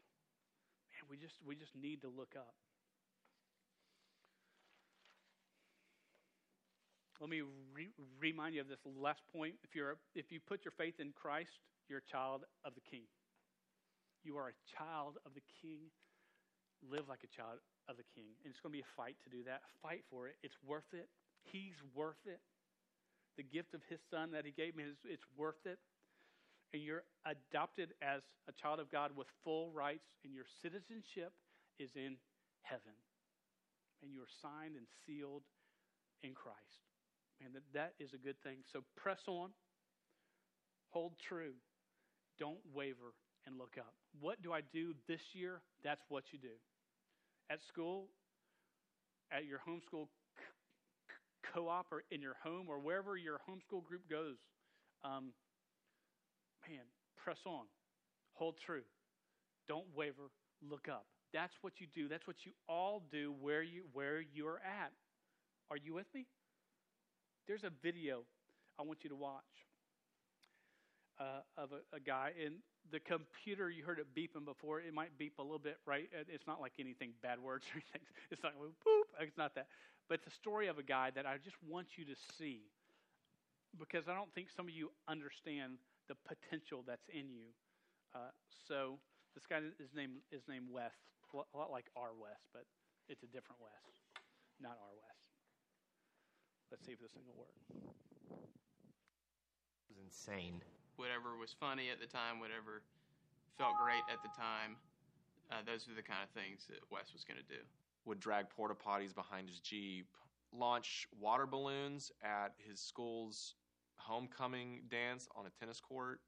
[0.91, 2.55] Man, we just we just need to look up.
[7.21, 7.41] Let me
[7.73, 9.55] re- remind you of this last point.
[9.65, 11.53] If you're if you put your faith in Christ,
[11.89, 13.09] you're a child of the King.
[14.25, 15.89] You are a child of the King.
[16.83, 18.37] Live like a child of the King.
[18.45, 19.63] And it's going to be a fight to do that.
[19.81, 20.37] Fight for it.
[20.43, 21.09] It's worth it.
[21.47, 22.43] He's worth it.
[23.39, 25.79] The gift of His Son that He gave me is it's worth it.
[26.75, 31.33] And you're adopted as a child of God with full rights, and your citizenship
[31.79, 32.17] is in
[32.63, 32.97] heaven.
[34.03, 35.43] And you are signed and sealed
[36.23, 36.85] in Christ.
[37.41, 38.59] Man, that, that is a good thing.
[38.73, 39.51] So press on,
[40.91, 41.55] hold true,
[42.39, 43.15] don't waver,
[43.47, 43.95] and look up.
[44.21, 45.61] What do I do this year?
[45.85, 46.57] That's what you do.
[47.51, 48.09] At school,
[49.31, 50.09] at your homeschool
[51.55, 54.37] co op, or in your home, or wherever your homeschool group goes,
[55.05, 55.33] um,
[56.69, 56.85] man,
[57.17, 57.65] press on,
[58.33, 58.83] hold true,
[59.69, 60.31] don't waver,
[60.63, 61.07] look up.
[61.33, 62.09] That's what you do.
[62.09, 64.93] That's what you all do where you where you're at.
[65.71, 66.27] Are you with me?
[67.47, 68.23] There's a video
[68.79, 69.67] I want you to watch
[71.19, 72.57] uh, of a, a, guy, and
[72.93, 74.81] the computer, you heard it beeping before.
[74.81, 76.09] It might beep a little bit, right?
[76.29, 78.03] It's not like anything bad words or anything.
[78.31, 79.03] It's not boop.
[79.21, 79.67] It's not that.
[80.09, 82.61] But it's a story of a guy that I just want you to see
[83.79, 85.79] because I don't think some of you understand
[86.09, 87.51] the potential that's in you.
[88.15, 88.99] Uh, so
[89.35, 90.95] this guy is named is named Wes,
[91.35, 92.65] a lot like our Wes, but
[93.09, 93.85] it's a different Wes,
[94.61, 95.19] not our Wes.
[96.71, 97.55] Let's see if this thing will work.
[99.87, 100.63] It was insane.
[100.97, 102.83] Whatever was funny at the time, whatever
[103.59, 104.77] felt great at the time,
[105.51, 107.61] uh, those were the kind of things that Wes was going to do.
[108.07, 110.07] Would drag porta potties behind his Jeep,
[110.53, 113.55] launch water balloons at his school's
[113.97, 116.21] homecoming dance on a tennis court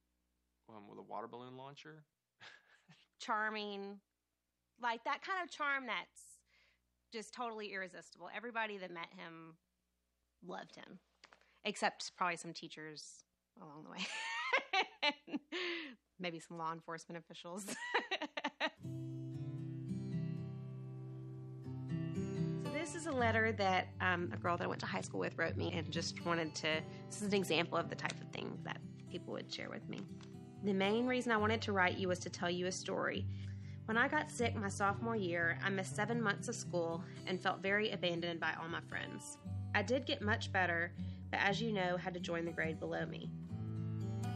[0.68, 2.04] um, with a water balloon launcher.
[3.20, 4.00] Charming.
[4.82, 6.38] Like that kind of charm that's
[7.12, 8.28] just totally irresistible.
[8.34, 9.56] Everybody that met him
[10.46, 10.98] loved him,
[11.64, 13.24] except probably some teachers
[13.60, 15.40] along the way,
[16.20, 17.66] maybe some law enforcement officials.
[23.08, 25.72] a letter that um, a girl that I went to high school with wrote me,
[25.74, 26.80] and just wanted to.
[27.08, 28.78] This is an example of the type of thing that
[29.10, 30.00] people would share with me.
[30.64, 33.26] The main reason I wanted to write you was to tell you a story.
[33.86, 37.62] When I got sick my sophomore year, I missed seven months of school and felt
[37.62, 39.38] very abandoned by all my friends.
[39.74, 40.92] I did get much better,
[41.30, 43.30] but as you know, had to join the grade below me.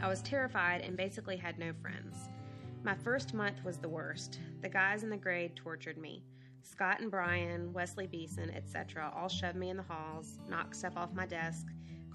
[0.00, 2.16] I was terrified and basically had no friends.
[2.82, 4.38] My first month was the worst.
[4.62, 6.24] The guys in the grade tortured me.
[6.62, 11.12] Scott and Brian, Wesley Beeson, etc., all shoved me in the halls, knocked stuff off
[11.12, 11.66] my desk,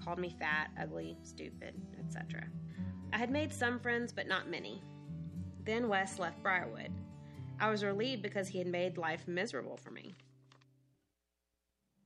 [0.02, 2.44] called me fat, ugly, stupid, etc.
[3.12, 4.82] I had made some friends, but not many.
[5.64, 6.92] Then Wes left Briarwood.
[7.60, 10.14] I was relieved because he had made life miserable for me.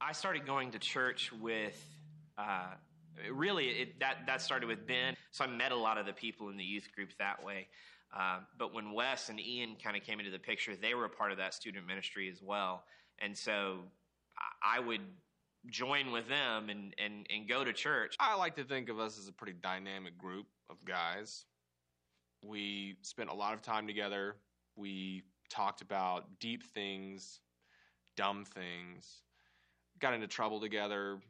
[0.01, 1.80] I started going to church with.
[2.36, 2.74] Uh,
[3.30, 5.14] really, it, that that started with Ben.
[5.30, 7.68] So I met a lot of the people in the youth group that way.
[8.12, 11.10] Uh, but when Wes and Ian kind of came into the picture, they were a
[11.10, 12.84] part of that student ministry as well.
[13.20, 13.78] And so
[14.62, 15.00] I would
[15.68, 18.16] join with them and, and, and go to church.
[18.20, 21.44] I like to think of us as a pretty dynamic group of guys.
[22.44, 24.36] We spent a lot of time together.
[24.76, 27.40] We talked about deep things,
[28.16, 29.22] dumb things,
[30.00, 31.20] got into trouble together.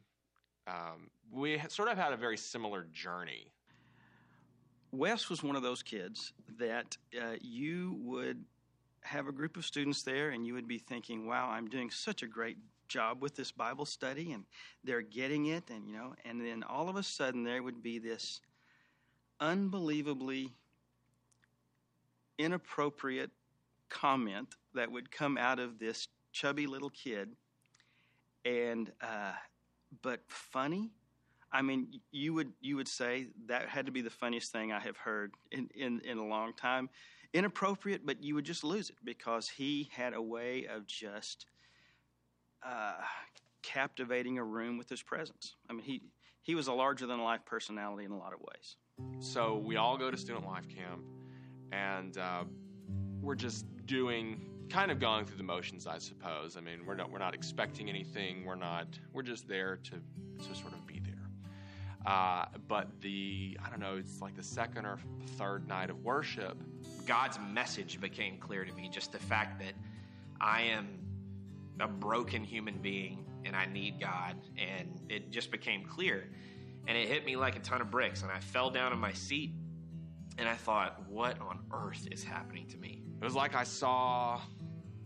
[0.67, 3.52] Um, we sort of had a very similar journey.
[4.93, 8.45] Wes was one of those kids that uh, you would
[9.01, 12.21] have a group of students there and you would be thinking, wow, I'm doing such
[12.21, 14.45] a great job with this Bible study and
[14.83, 15.63] they're getting it.
[15.71, 18.39] And, you know, and then all of a sudden there would be this
[19.39, 20.51] unbelievably
[22.37, 23.31] inappropriate
[23.89, 27.29] comment that would come out of this chubby little kid
[28.45, 29.33] and uh,
[30.03, 30.91] but funny.
[31.53, 34.79] I mean, you would you would say that had to be the funniest thing I
[34.79, 36.89] have heard in, in, in a long time.
[37.31, 41.45] Inappropriate, but you would just lose it because he had a way of just
[42.65, 42.93] uh,
[43.61, 45.55] captivating a room with his presence.
[45.69, 46.01] I mean, he
[46.41, 48.75] he was a larger than life personality in a lot of ways.
[49.19, 51.03] So we all go to student life camp,
[51.71, 52.43] and uh,
[53.21, 56.57] we're just doing kind of going through the motions, I suppose.
[56.57, 58.43] I mean, we're not we're not expecting anything.
[58.43, 58.87] We're not.
[59.11, 60.82] We're just there to to sort of.
[62.05, 63.95] Uh, but the I don't know.
[63.97, 64.99] It's like the second or
[65.37, 66.57] third night of worship.
[67.05, 68.89] God's message became clear to me.
[68.91, 69.73] Just the fact that
[70.41, 70.99] I am
[71.79, 74.35] a broken human being and I need God.
[74.57, 76.29] And it just became clear.
[76.87, 78.21] And it hit me like a ton of bricks.
[78.21, 79.53] And I fell down in my seat
[80.37, 83.03] and I thought, what on earth is happening to me?
[83.21, 84.41] It was like I saw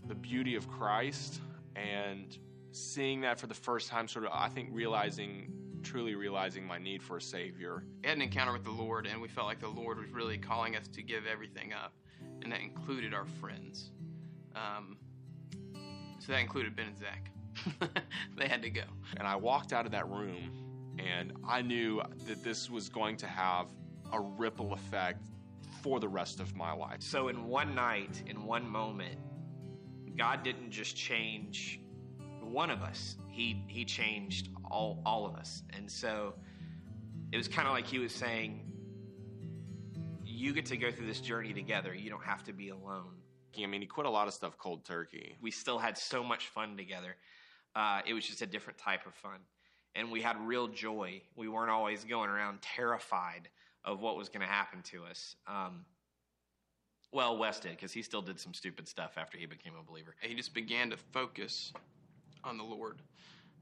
[0.07, 1.41] the beauty of Christ
[1.75, 2.37] and
[2.71, 5.51] seeing that for the first time, sort of, I think, realizing,
[5.83, 7.83] truly realizing my need for a Savior.
[8.01, 10.37] We had an encounter with the Lord, and we felt like the Lord was really
[10.37, 11.93] calling us to give everything up,
[12.41, 13.91] and that included our friends.
[14.55, 14.97] Um,
[16.19, 17.31] so that included Ben and Zach.
[18.37, 18.83] they had to go.
[19.17, 20.51] And I walked out of that room,
[20.99, 23.67] and I knew that this was going to have
[24.11, 25.27] a ripple effect
[25.81, 27.01] for the rest of my life.
[27.01, 29.19] So, in one night, in one moment,
[30.17, 31.79] God didn't just change
[32.49, 35.63] one of us, He, he changed all, all of us.
[35.75, 36.33] And so,
[37.31, 38.71] it was kind of like He was saying,
[40.23, 41.93] You get to go through this journey together.
[41.93, 43.17] You don't have to be alone.
[43.59, 45.35] I mean, he quit a lot of stuff cold turkey.
[45.41, 47.15] We still had so much fun together.
[47.75, 49.39] Uh, it was just a different type of fun.
[49.95, 51.21] And we had real joy.
[51.35, 53.49] We weren't always going around terrified
[53.83, 55.35] of what was going to happen to us.
[55.47, 55.85] Um,
[57.11, 60.15] well, Wes did because he still did some stupid stuff after he became a believer.
[60.21, 61.71] He just began to focus
[62.43, 63.01] on the Lord.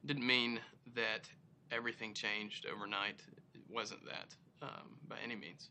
[0.06, 0.60] Didn't mean
[0.96, 1.30] that
[1.72, 3.22] everything changed overnight.
[3.54, 5.70] It wasn't that um, by any means.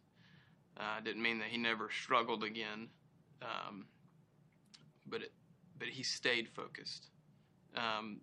[0.77, 2.89] Uh, didn't mean that he never struggled again.
[3.43, 3.87] Um,
[5.07, 5.33] but it,
[5.79, 7.11] but he stayed focused.
[7.77, 8.21] Um,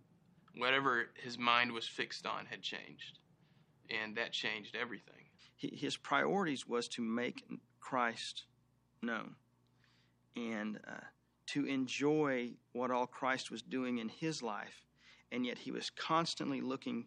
[0.58, 3.20] whatever his mind was fixed on had changed,
[3.90, 5.16] and that changed everything.
[5.58, 7.44] His priorities was to make
[7.80, 8.46] Christ
[9.02, 9.36] known,
[10.36, 11.06] and uh,
[11.54, 14.86] to enjoy what all Christ was doing in his life,
[15.32, 17.06] and yet he was constantly looking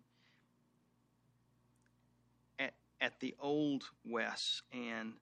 [2.58, 5.14] at at the old Wes and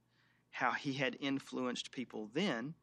[0.50, 2.74] how he had influenced people then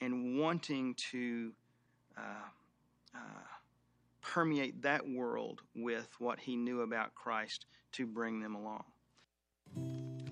[0.00, 1.52] and wanting to
[2.16, 2.48] uh,
[3.14, 3.18] uh,
[4.20, 8.84] permeate that world with what he knew about Christ to bring them along.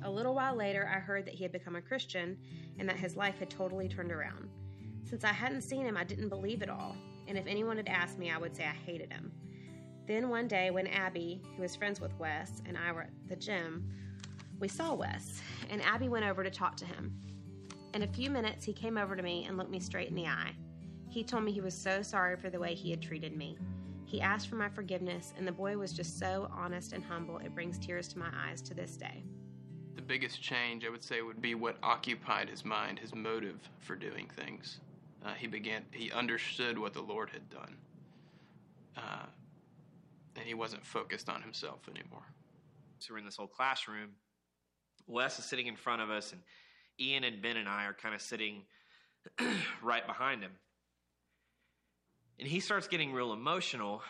[0.03, 2.39] A little while later, I heard that he had become a Christian
[2.79, 4.49] and that his life had totally turned around.
[5.11, 6.95] Since I hadn't seen him, I didn't believe it all,
[7.27, 9.33] and if anyone had asked me, I would say I hated him.
[10.07, 13.35] Then one day, when Abby, who was friends with Wes, and I were at the
[13.35, 13.93] gym,
[14.61, 17.13] we saw Wes, and Abby went over to talk to him.
[17.93, 20.29] In a few minutes, he came over to me and looked me straight in the
[20.29, 20.53] eye.
[21.09, 23.59] He told me he was so sorry for the way he had treated me.
[24.05, 27.53] He asked for my forgiveness, and the boy was just so honest and humble, it
[27.53, 29.25] brings tears to my eyes to this day.
[29.97, 33.97] The biggest change, I would say, would be what occupied his mind, his motive for
[33.97, 34.79] doing things.
[35.25, 37.77] Uh, he began, he understood what the Lord had done.
[38.97, 39.27] Uh,
[40.37, 42.25] and he wasn't focused on himself anymore.
[42.99, 44.11] So we're in this old classroom.
[45.07, 46.41] Wes is sitting in front of us, and
[46.99, 48.63] Ian and Ben and I are kind of sitting
[49.83, 50.53] right behind him.
[52.39, 54.03] And he starts getting real emotional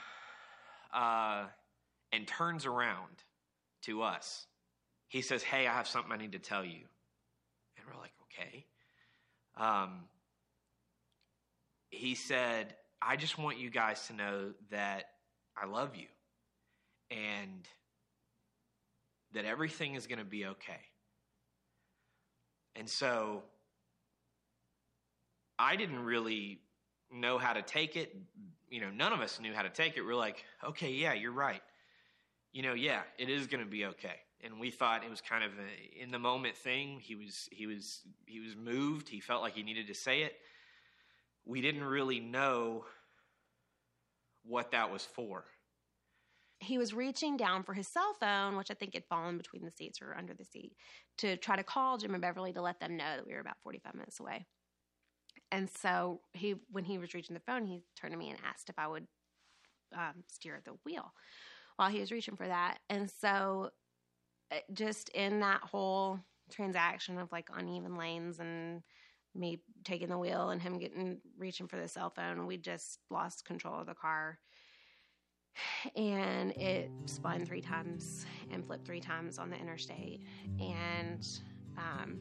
[0.94, 1.46] uh,
[2.12, 3.24] and turns around
[3.82, 4.46] to us.
[5.08, 6.84] He says, Hey, I have something I need to tell you.
[7.76, 8.66] And we're like, Okay.
[9.56, 10.04] Um,
[11.90, 15.04] he said, I just want you guys to know that
[15.56, 16.06] I love you
[17.10, 17.66] and
[19.34, 20.80] that everything is going to be okay.
[22.76, 23.42] And so
[25.58, 26.60] I didn't really
[27.12, 28.14] know how to take it.
[28.68, 30.02] You know, none of us knew how to take it.
[30.02, 31.62] We're like, okay, yeah, you're right.
[32.52, 34.16] You know, yeah, it is going to be okay.
[34.42, 37.00] And we thought it was kind of a in the moment thing.
[37.00, 39.08] He was he was he was moved.
[39.08, 40.34] He felt like he needed to say it.
[41.44, 42.84] We didn't really know
[44.44, 45.44] what that was for.
[46.60, 49.70] He was reaching down for his cell phone, which I think had fallen between the
[49.70, 50.72] seats or under the seat,
[51.18, 53.56] to try to call Jim and Beverly to let them know that we were about
[53.62, 54.46] 45 minutes away.
[55.50, 58.68] And so he, when he was reaching the phone, he turned to me and asked
[58.68, 59.06] if I would
[59.96, 61.12] um, steer the wheel
[61.76, 62.78] while he was reaching for that.
[62.88, 63.70] And so,
[64.72, 66.20] just in that whole
[66.50, 68.82] transaction of like uneven lanes and
[69.34, 73.44] me taking the wheel and him getting reaching for the cell phone, we just lost
[73.44, 74.38] control of the car.
[75.96, 80.22] And it spun three times and flipped three times on the interstate.
[80.60, 81.26] And
[81.76, 82.18] um,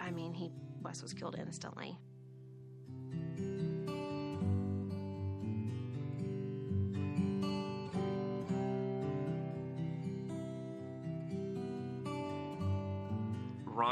[0.00, 0.50] I mean, he
[0.82, 1.98] Wes was killed instantly.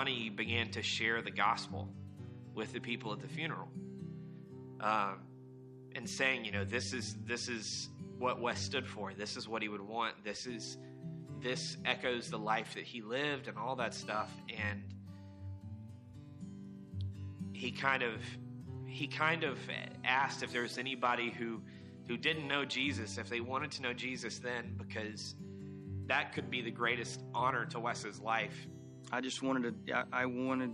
[0.01, 1.87] Ronnie began to share the gospel
[2.55, 3.69] with the people at the funeral,
[4.81, 5.19] um,
[5.95, 9.13] and saying, you know, this is this is what Wes stood for.
[9.13, 10.15] This is what he would want.
[10.25, 10.79] This is
[11.43, 14.33] this echoes the life that he lived and all that stuff.
[14.49, 14.83] And
[17.53, 18.23] he kind of
[18.87, 19.59] he kind of
[20.03, 21.61] asked if there was anybody who
[22.09, 25.35] who didn't know Jesus, if they wanted to know Jesus then, because
[26.07, 28.67] that could be the greatest honor to Wes's life.
[29.13, 30.73] I just wanted to, I wanted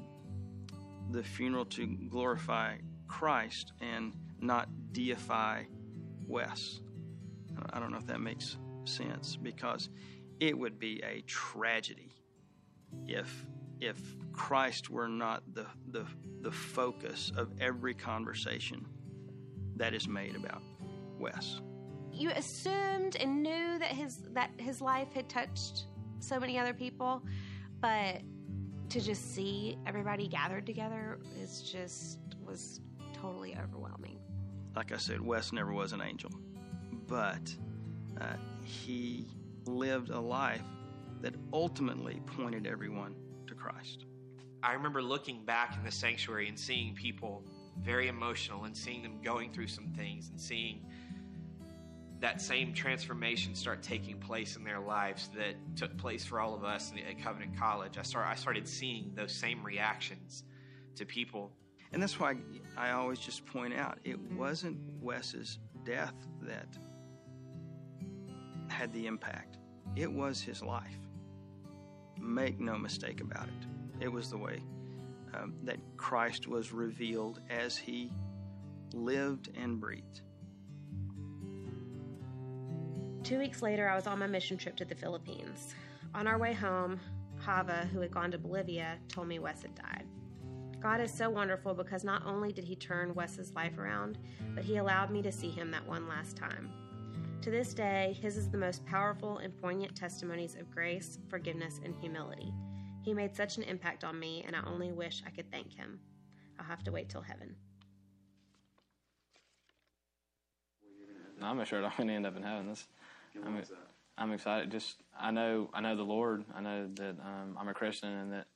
[1.10, 2.76] the funeral to glorify
[3.08, 5.64] Christ and not deify
[6.26, 6.80] Wes.
[7.72, 9.88] I don't know if that makes sense because
[10.40, 12.12] it would be a tragedy
[13.06, 13.46] if
[13.80, 13.98] if
[14.32, 16.06] Christ were not the the,
[16.40, 18.86] the focus of every conversation
[19.76, 20.62] that is made about
[21.18, 21.60] Wes.
[22.12, 25.86] You assumed and knew that his that his life had touched
[26.18, 27.22] so many other people,
[27.80, 28.20] but
[28.90, 32.80] to just see everybody gathered together is just was
[33.12, 34.18] totally overwhelming.
[34.74, 36.30] Like I said, Wes never was an angel,
[37.06, 37.54] but
[38.20, 39.26] uh, he
[39.66, 40.62] lived a life
[41.22, 43.14] that ultimately pointed everyone
[43.46, 44.04] to Christ.
[44.62, 47.44] I remember looking back in the sanctuary and seeing people
[47.80, 50.84] very emotional and seeing them going through some things and seeing
[52.20, 56.64] that same transformation start taking place in their lives that took place for all of
[56.64, 57.98] us at Covenant College.
[57.98, 60.44] I started, I started seeing those same reactions
[60.96, 61.52] to people.
[61.92, 62.36] And that's why
[62.76, 66.66] I always just point out it wasn't Wes's death that
[68.68, 69.58] had the impact,
[69.94, 70.98] it was his life.
[72.18, 74.04] Make no mistake about it.
[74.04, 74.62] It was the way
[75.34, 78.10] um, that Christ was revealed as he
[78.92, 80.22] lived and breathed.
[83.26, 85.74] Two weeks later, I was on my mission trip to the Philippines.
[86.14, 87.00] On our way home,
[87.40, 90.04] Hava, who had gone to Bolivia, told me Wes had died.
[90.78, 94.18] God is so wonderful because not only did He turn Wes's life around,
[94.54, 96.70] but He allowed me to see him that one last time.
[97.42, 101.96] To this day, his is the most powerful and poignant testimonies of grace, forgiveness, and
[102.00, 102.54] humility.
[103.02, 105.98] He made such an impact on me, and I only wish I could thank him.
[106.60, 107.56] I'll have to wait till heaven.
[111.42, 112.68] I'm sure I'm going to end up in heaven.
[112.68, 112.86] This,
[113.44, 113.62] I'm,
[114.18, 114.70] I'm excited.
[114.70, 116.44] Just I know I know the Lord.
[116.54, 118.46] I know that um, I'm a Christian, and that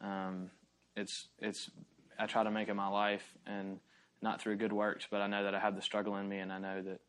[0.00, 0.50] um,
[0.96, 1.70] it's it's
[2.18, 3.78] I try to make it my life, and
[4.22, 6.52] not through good works, but I know that I have the struggle in me, and
[6.52, 7.00] I know that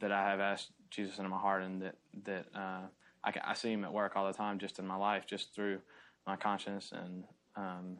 [0.00, 2.82] that I have asked Jesus into my heart, and that that uh,
[3.24, 5.80] I, I, see Him at work all the time, just in my life, just through
[6.26, 7.24] my conscience and
[7.56, 7.98] um,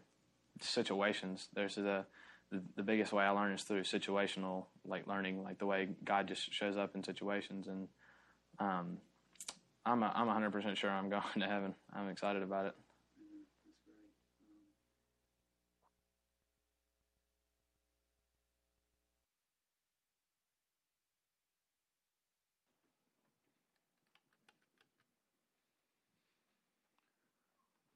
[0.61, 1.49] situations.
[1.55, 2.05] There's the,
[2.51, 6.29] the, the biggest way I learn is through situational, like learning, like the way God
[6.29, 7.89] just shows up in situations, and
[8.59, 8.99] um,
[9.85, 11.75] I'm a, I'm 100% sure I'm going to heaven.
[11.93, 12.75] I'm excited about it.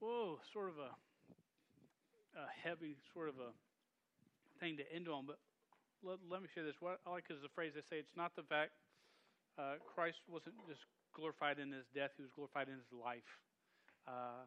[0.07, 0.91] whoa, sort of a,
[2.39, 3.51] a heavy sort of a
[4.63, 5.27] thing to end on.
[5.27, 5.43] But
[6.07, 6.79] let, let me share this.
[6.79, 8.79] What I like is the phrase they say it's not the fact
[9.59, 10.83] uh, Christ wasn't just
[11.15, 13.31] glorified in his death, he was glorified in his life.
[14.07, 14.45] Uh,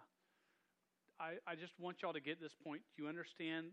[1.19, 2.81] I, I just want y'all to get this point.
[2.97, 3.67] You understand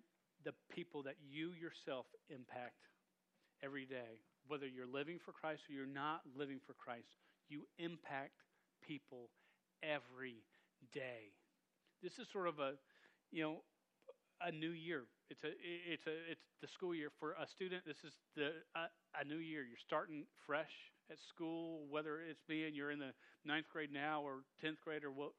[0.45, 2.89] the people that you yourself impact
[3.63, 7.17] every day, whether you're living for Christ or you're not living for Christ,
[7.49, 8.43] you impact
[8.83, 9.31] people
[9.83, 10.43] every
[10.93, 11.33] day
[12.03, 12.73] this is sort of a,
[13.33, 13.57] you know,
[14.41, 15.05] a new year.
[15.31, 15.51] It's a
[15.91, 17.83] it's a it's the school year for a student.
[17.87, 18.87] This is the uh,
[19.19, 19.63] a new year.
[19.65, 23.13] You're starting fresh at school, whether it's being you're in the
[23.45, 25.33] ninth grade now or tenth grade or what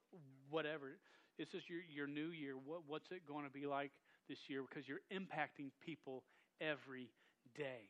[0.50, 0.98] whatever.
[1.38, 2.56] This is your your new year.
[2.56, 3.92] What what's it going to be like
[4.30, 4.64] this year?
[4.68, 6.24] Because you're impacting people
[6.62, 7.10] every
[7.56, 7.90] day.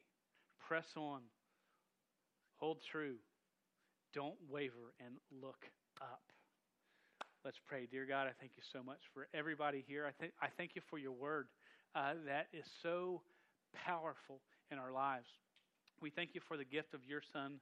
[0.67, 1.21] Press on.
[2.57, 3.15] Hold true.
[4.13, 5.69] Don't waver and look
[6.01, 6.21] up.
[7.45, 7.87] Let's pray.
[7.89, 10.05] Dear God, I thank you so much for everybody here.
[10.05, 11.47] I, th- I thank you for your word
[11.95, 13.21] uh, that is so
[13.85, 15.27] powerful in our lives.
[15.99, 17.59] We thank you for the gift of your Son,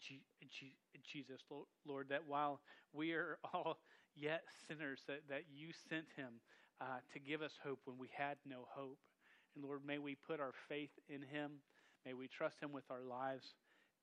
[0.00, 0.74] G- G-
[1.12, 1.40] Jesus,
[1.86, 2.60] Lord, that while
[2.92, 3.78] we are all
[4.16, 6.40] yet sinners, that, that you sent him
[6.80, 8.98] uh, to give us hope when we had no hope.
[9.54, 11.52] And Lord, may we put our faith in him.
[12.04, 13.54] May we trust him with our lives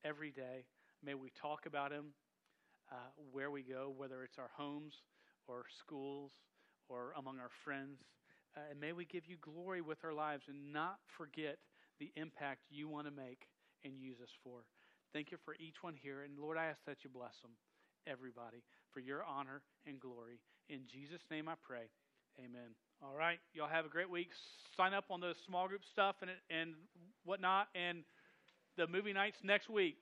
[0.06, 0.66] every day.
[1.04, 2.14] May we talk about him
[2.92, 2.96] uh,
[3.32, 4.94] where we go, whether it's our homes
[5.48, 6.32] or schools
[6.88, 8.00] or among our friends.
[8.56, 11.58] Uh, and may we give you glory with our lives and not forget
[12.00, 13.48] the impact you want to make
[13.86, 14.66] and use us for.
[15.14, 16.24] Thank you for each one here.
[16.24, 17.52] And Lord, I ask that you bless them,
[18.06, 20.42] everybody, for your honor and glory.
[20.68, 21.88] In Jesus' name I pray.
[22.40, 22.76] Amen.
[23.02, 23.40] All right.
[23.54, 24.30] Y'all have a great week.
[24.76, 26.74] Sign up on the small group stuff and, and
[27.24, 27.68] whatnot.
[27.76, 28.04] And
[28.78, 29.96] the movie nights next week.